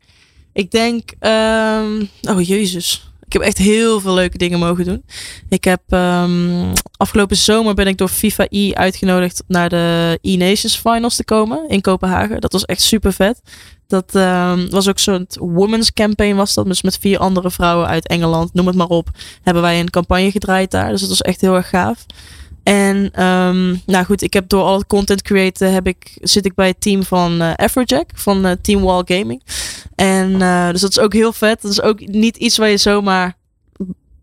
[0.53, 3.11] Ik denk, um, oh jezus.
[3.25, 5.03] Ik heb echt heel veel leuke dingen mogen doen.
[5.49, 11.15] Ik heb um, afgelopen zomer ben ik door FIFA E uitgenodigd naar de E-Nations Finals
[11.15, 12.41] te komen in Kopenhagen.
[12.41, 13.41] Dat was echt super vet.
[13.87, 16.65] Dat um, was ook zo'n women's campaign was dat.
[16.65, 19.09] Dus met vier andere vrouwen uit Engeland, noem het maar op,
[19.41, 20.89] hebben wij een campagne gedraaid daar.
[20.89, 22.05] Dus dat was echt heel erg gaaf.
[22.63, 26.67] En um, nou goed, ik heb door al het content creëren ik, zit ik bij
[26.67, 29.43] het team van uh, Afrojack, van uh, Team Wall Gaming.
[29.95, 31.61] En uh, dus dat is ook heel vet.
[31.61, 33.37] Dat is ook niet iets waar je zomaar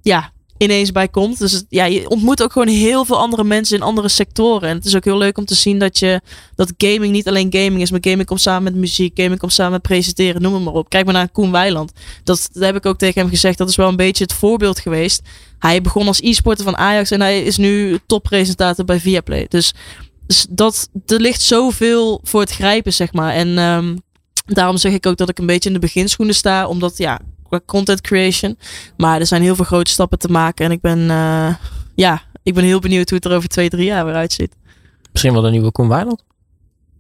[0.03, 1.39] ja, ineens bij komt.
[1.39, 4.69] Dus ja, je ontmoet ook gewoon heel veel andere mensen in andere sectoren.
[4.69, 6.21] En het is ook heel leuk om te zien dat je
[6.55, 9.73] dat gaming niet alleen gaming is, maar gaming komt samen met muziek, gaming komt samen
[9.73, 10.89] met presenteren, noem maar op.
[10.89, 11.93] Kijk maar naar Koen Weiland.
[12.25, 13.59] Dat, dat heb ik ook tegen hem gezegd.
[13.59, 15.23] Dat is wel een beetje het voorbeeld geweest.
[15.59, 19.47] Hij begon als e-sporter van Ajax en hij is nu toppresentator bij Viaplay.
[19.49, 19.75] Dus,
[20.27, 23.33] dus dat er ligt zoveel voor het grijpen, zeg maar.
[23.33, 24.03] En um,
[24.45, 27.61] daarom zeg ik ook dat ik een beetje in de beginschoenen sta, omdat ja, qua
[27.67, 28.59] content creation.
[28.97, 30.65] Maar er zijn heel veel grote stappen te maken.
[30.65, 31.55] En ik ben, uh,
[31.95, 34.57] ja, ik ben heel benieuwd hoe het er over twee, drie jaar weer uitziet.
[35.13, 36.25] Misschien wel een nieuwe Koen Weiland?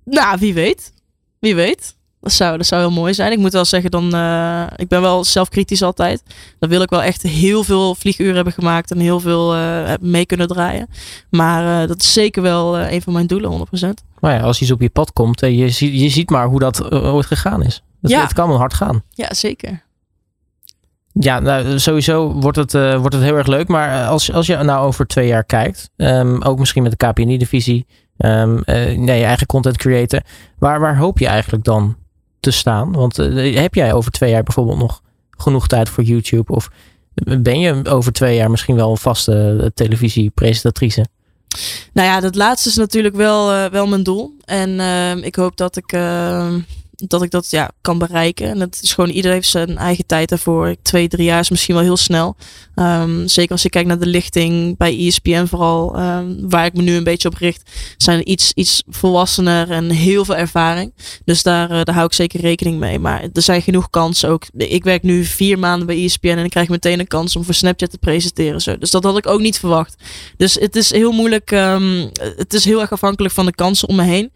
[0.05, 0.93] Nou, wie weet.
[1.41, 1.97] Wie weet.
[2.21, 3.33] Dat zou, dat zou heel mooi zijn.
[3.33, 6.23] Ik moet wel zeggen, dan, uh, ik ben wel zelfkritisch altijd.
[6.59, 10.27] Dan wil ik wel echt heel veel vlieguren hebben gemaakt en heel veel uh, mee
[10.27, 10.89] kunnen draaien.
[11.31, 13.89] Maar uh, dat is zeker wel een van mijn doelen, 100%.
[14.21, 16.93] Maar ja, als iets op je pad komt, je, ziet, je ziet maar hoe dat
[16.93, 17.83] ooit gegaan is.
[18.03, 18.23] Het, ja.
[18.23, 19.03] het kan wel hard gaan.
[19.11, 19.87] Ja, zeker.
[21.13, 23.69] Ja, nou, sowieso wordt het, uh, wordt het heel erg leuk.
[23.69, 27.87] Maar als, als je nou over twee jaar kijkt, um, ook misschien met de KPNI-divisie,
[28.19, 28.65] um, uh,
[28.99, 30.21] nee, je eigen content creator,
[30.59, 31.97] waar, waar hoop je eigenlijk dan
[32.51, 32.93] staan?
[32.93, 36.53] Want uh, heb jij over twee jaar bijvoorbeeld nog genoeg tijd voor YouTube?
[36.53, 36.71] Of
[37.39, 41.05] ben je over twee jaar misschien wel een vaste televisiepresentatrice?
[41.93, 44.37] Nou ja, dat laatste is natuurlijk wel, wel mijn doel.
[44.45, 44.81] En
[45.25, 45.93] ik hoop dat ik
[47.07, 48.49] dat ik dat ja, kan bereiken.
[48.49, 50.77] En het is gewoon, iedereen heeft zijn eigen tijd daarvoor.
[50.83, 52.37] Twee, drie jaar is misschien wel heel snel.
[52.75, 56.83] Ehm, zeker als je kijkt naar de lichting bij ESPN vooral, ehm, waar ik me
[56.83, 60.93] nu een beetje op richt, zijn iets, iets volwassener en heel veel ervaring.
[61.25, 62.99] Dus daar, daar hou ik zeker rekening mee.
[62.99, 64.45] Maar er zijn genoeg kansen ook.
[64.57, 67.55] Ik werk nu vier maanden bij ESPN en ik krijg meteen een kans om voor
[67.55, 68.61] Snapchat te presenteren.
[68.61, 68.79] Zo.
[68.79, 69.95] Dus dat had ik ook niet verwacht.
[70.37, 71.51] Dus het is heel moeilijk.
[72.37, 74.31] het is heel erg afhankelijk van de kansen om me heen.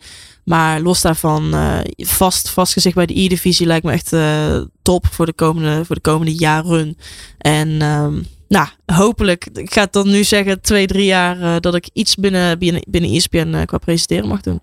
[0.45, 5.27] Maar los daarvan, uh, vast, vastgezicht bij de E-divisie lijkt me echt uh, top voor
[5.27, 6.97] de komende, voor de komende jaren.
[7.39, 11.75] En um, nou, hopelijk, ik ga het dan nu zeggen, twee, drie jaar uh, dat
[11.75, 14.61] ik iets binnen, binnen, binnen ESPN qua presenteren mag doen.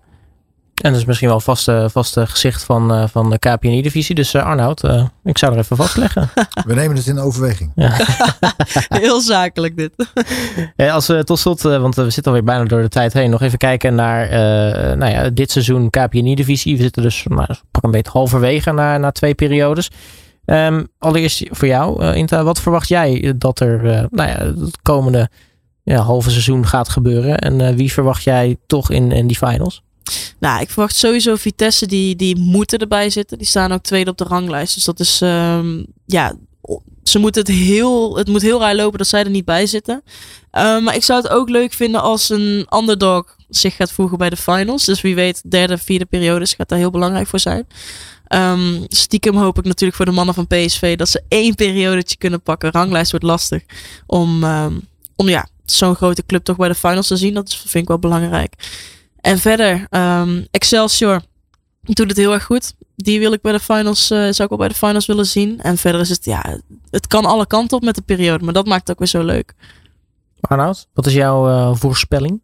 [0.80, 4.14] En dat is misschien wel vaste, vaste gezicht van, uh, van de KPNI-divisie.
[4.14, 6.30] Dus uh, Arnoud, uh, ik zou er even vastleggen.
[6.66, 7.72] We nemen het in overweging.
[7.74, 7.96] Ja.
[8.88, 9.92] Heel zakelijk dit.
[10.76, 13.42] Ja, als we tot slot, want we zitten alweer bijna door de tijd heen, nog
[13.42, 14.28] even kijken naar
[14.96, 16.76] nou ja, dit seizoen KPNI-divisie.
[16.76, 19.90] We zitten dus nou, pak een beetje halverwege na, na twee periodes.
[20.44, 25.30] Um, allereerst voor jou, Inta, wat verwacht jij dat er nou ja, het komende
[25.82, 27.38] ja, halve seizoen gaat gebeuren?
[27.38, 29.82] En wie verwacht jij toch in, in die finals?
[30.38, 33.38] Nou, ik verwacht sowieso Vitesse, die, die moeten erbij zitten.
[33.38, 34.74] Die staan ook tweede op de ranglijst.
[34.74, 36.34] Dus dat is, um, ja,
[37.02, 40.02] ze moeten het heel, het moet heel raar lopen dat zij er niet bij zitten.
[40.52, 44.30] Um, maar ik zou het ook leuk vinden als een underdog zich gaat voegen bij
[44.30, 44.84] de finals.
[44.84, 47.66] Dus wie weet, derde, vierde periodes gaat daar heel belangrijk voor zijn.
[48.28, 52.42] Um, stiekem hoop ik natuurlijk voor de mannen van PSV dat ze één periodetje kunnen
[52.42, 52.70] pakken.
[52.70, 53.62] Ranglijst wordt lastig.
[54.06, 54.44] Om,
[55.16, 57.34] om ja, zo'n grote club toch bij de finals te zien.
[57.34, 58.54] Dat vind ik wel belangrijk.
[59.20, 61.20] En verder, um, Excelsior
[61.82, 62.74] doet het heel erg goed.
[62.96, 65.60] Die wil ik bij de finals, uh, zou ik wel bij de finals willen zien.
[65.60, 66.60] En verder is het, ja,
[66.90, 69.22] het kan alle kanten op met de periode, maar dat maakt het ook weer zo
[69.22, 69.54] leuk.
[70.40, 72.40] Arnoud, wat is jouw uh, voorspelling?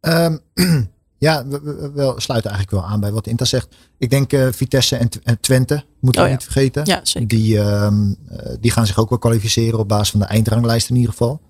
[0.00, 0.40] Um,
[1.18, 3.74] ja, we, we, we, sluiten eigenlijk wel aan bij wat Inta zegt.
[3.98, 6.40] Ik denk uh, Vitesse en, en, Twente, moeten we oh, ja.
[6.40, 6.82] niet vergeten.
[6.84, 7.28] Ja, zeker.
[7.28, 8.16] Die, um,
[8.60, 11.40] die gaan zich ook wel kwalificeren op basis van de eindranglijst in ieder geval.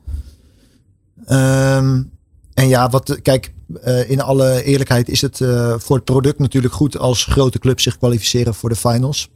[1.29, 2.11] Um,
[2.55, 3.53] en ja, wat, kijk,
[3.85, 7.83] uh, in alle eerlijkheid is het uh, voor het product natuurlijk goed als grote clubs
[7.83, 9.31] zich kwalificeren voor de finals.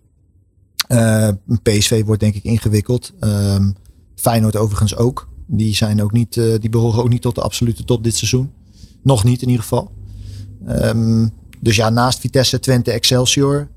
[0.89, 1.29] Uh,
[1.63, 3.13] PSV wordt denk ik ingewikkeld.
[3.21, 3.75] Um,
[4.15, 5.29] Feyenoord overigens ook.
[5.47, 8.53] Die, zijn ook niet, die behoren ook niet tot de absolute top dit seizoen.
[9.03, 9.93] Nog niet in ieder geval.
[10.69, 13.69] Um, dus ja, naast Vitesse, Twente, Excelsior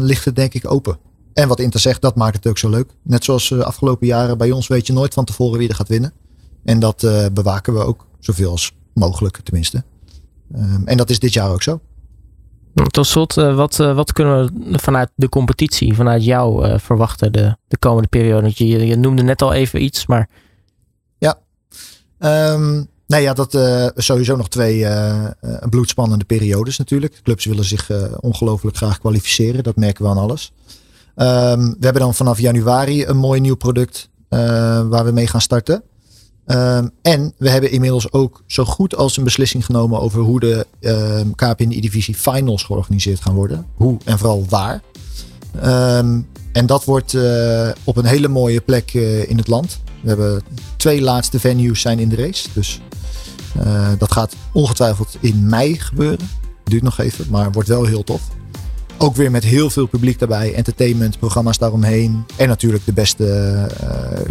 [0.00, 0.98] ligt het denk ik open.
[1.32, 2.90] En wat Inter zegt, dat maakt het ook zo leuk.
[3.02, 5.88] Net zoals de afgelopen jaren bij ons weet je nooit van tevoren wie er gaat
[5.88, 6.12] winnen.
[6.64, 9.84] En dat bewaken we ook zoveel als mogelijk tenminste.
[10.56, 11.80] Um, en dat is dit jaar ook zo.
[12.74, 17.32] Tot slot, uh, wat, uh, wat kunnen we vanuit de competitie, vanuit jou uh, verwachten
[17.32, 18.50] de, de komende periode?
[18.54, 20.28] Je, je noemde net al even iets, maar...
[21.18, 21.38] Ja,
[22.52, 23.58] um, nou ja, dat
[23.94, 24.86] sowieso nog twee
[25.68, 27.14] bloedspannende periodes natuurlijk.
[27.14, 27.90] De clubs willen zich
[28.20, 30.52] ongelooflijk graag kwalificeren, dat merken we aan alles.
[31.16, 34.10] Um, we hebben dan vanaf januari een mooi nieuw product
[34.88, 35.82] waar we mee gaan starten.
[36.46, 40.66] Um, en we hebben inmiddels ook zo goed als een beslissing genomen over hoe de
[40.80, 43.66] um, KPN-divisie finals georganiseerd gaan worden.
[43.74, 44.82] Hoe en vooral waar.
[45.64, 49.80] Um, en dat wordt uh, op een hele mooie plek uh, in het land.
[50.00, 50.42] We hebben
[50.76, 52.48] twee laatste venues zijn in de race.
[52.52, 52.80] Dus
[53.58, 56.28] uh, dat gaat ongetwijfeld in mei gebeuren.
[56.64, 58.22] Duurt nog even, maar wordt wel heel tof.
[58.98, 62.24] Ook weer met heel veel publiek daarbij, entertainment, programma's daaromheen.
[62.36, 63.68] En natuurlijk de beste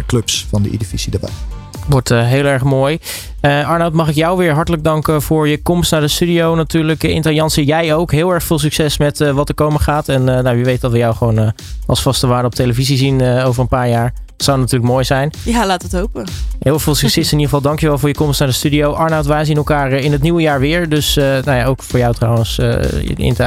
[0.06, 1.63] clubs van de E-divisie daarbij.
[1.88, 2.98] Wordt uh, heel erg mooi.
[3.42, 7.04] Uh, Arnoud, mag ik jou weer hartelijk danken voor je komst naar de studio natuurlijk.
[7.04, 8.12] Uh, Inter Jansen, jij ook.
[8.12, 10.08] Heel erg veel succes met wat er komen gaat.
[10.08, 11.52] En nou, wie weet dat we jou gewoon
[11.86, 14.12] als vaste waarde op televisie zien over een paar jaar.
[14.36, 15.30] Dat zou natuurlijk mooi zijn.
[15.42, 16.26] Ja, laat het hopen.
[16.58, 17.60] Heel veel succes in ieder geval.
[17.60, 18.92] Dankjewel voor je komst naar de studio.
[18.92, 20.88] Arnoud, wij zien elkaar in het nieuwe jaar weer.
[20.88, 22.58] Dus uh, nou ja, ook voor jou trouwens.
[22.58, 23.46] Uh,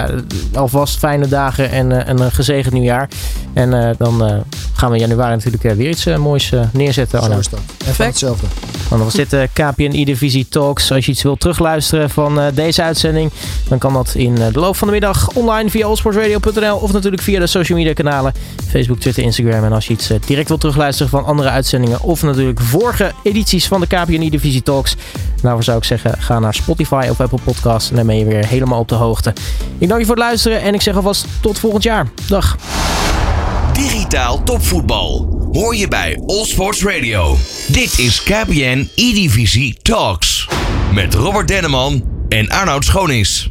[0.53, 3.09] alvast fijne dagen en, en een gezegend nieuwjaar.
[3.53, 7.45] En uh, dan gaan we in januari natuurlijk weer iets moois neerzetten, Arnoud.
[7.45, 7.97] Zo is dat.
[7.97, 8.47] En hetzelfde.
[8.89, 10.91] Dan was dit de KPN E-Divisie Talks.
[10.91, 13.31] Als je iets wilt terugluisteren van deze uitzending,
[13.67, 17.39] dan kan dat in de loop van de middag online via allsportsradio.nl of natuurlijk via
[17.39, 18.33] de social media kanalen.
[18.67, 19.63] Facebook, Twitter, Instagram.
[19.63, 23.79] En als je iets direct wilt terugluisteren van andere uitzendingen of natuurlijk vorige edities van
[23.79, 24.95] de KPN Divisie Talks.
[25.41, 28.47] Daarvoor zou ik zeggen, ga naar Spotify of Apple Podcasts en dan ben je weer
[28.47, 29.33] helemaal op de hoogte.
[29.77, 32.07] Ik dank je voor het luisteren en ik zeg alvast tot volgend jaar.
[32.27, 32.57] Dag.
[33.73, 37.37] Digitaal topvoetbal hoor je bij All Sports Radio.
[37.67, 40.47] Dit is KPN E-Divisie Talks
[40.93, 43.45] met Robert Denneman en Arnoud Schonings.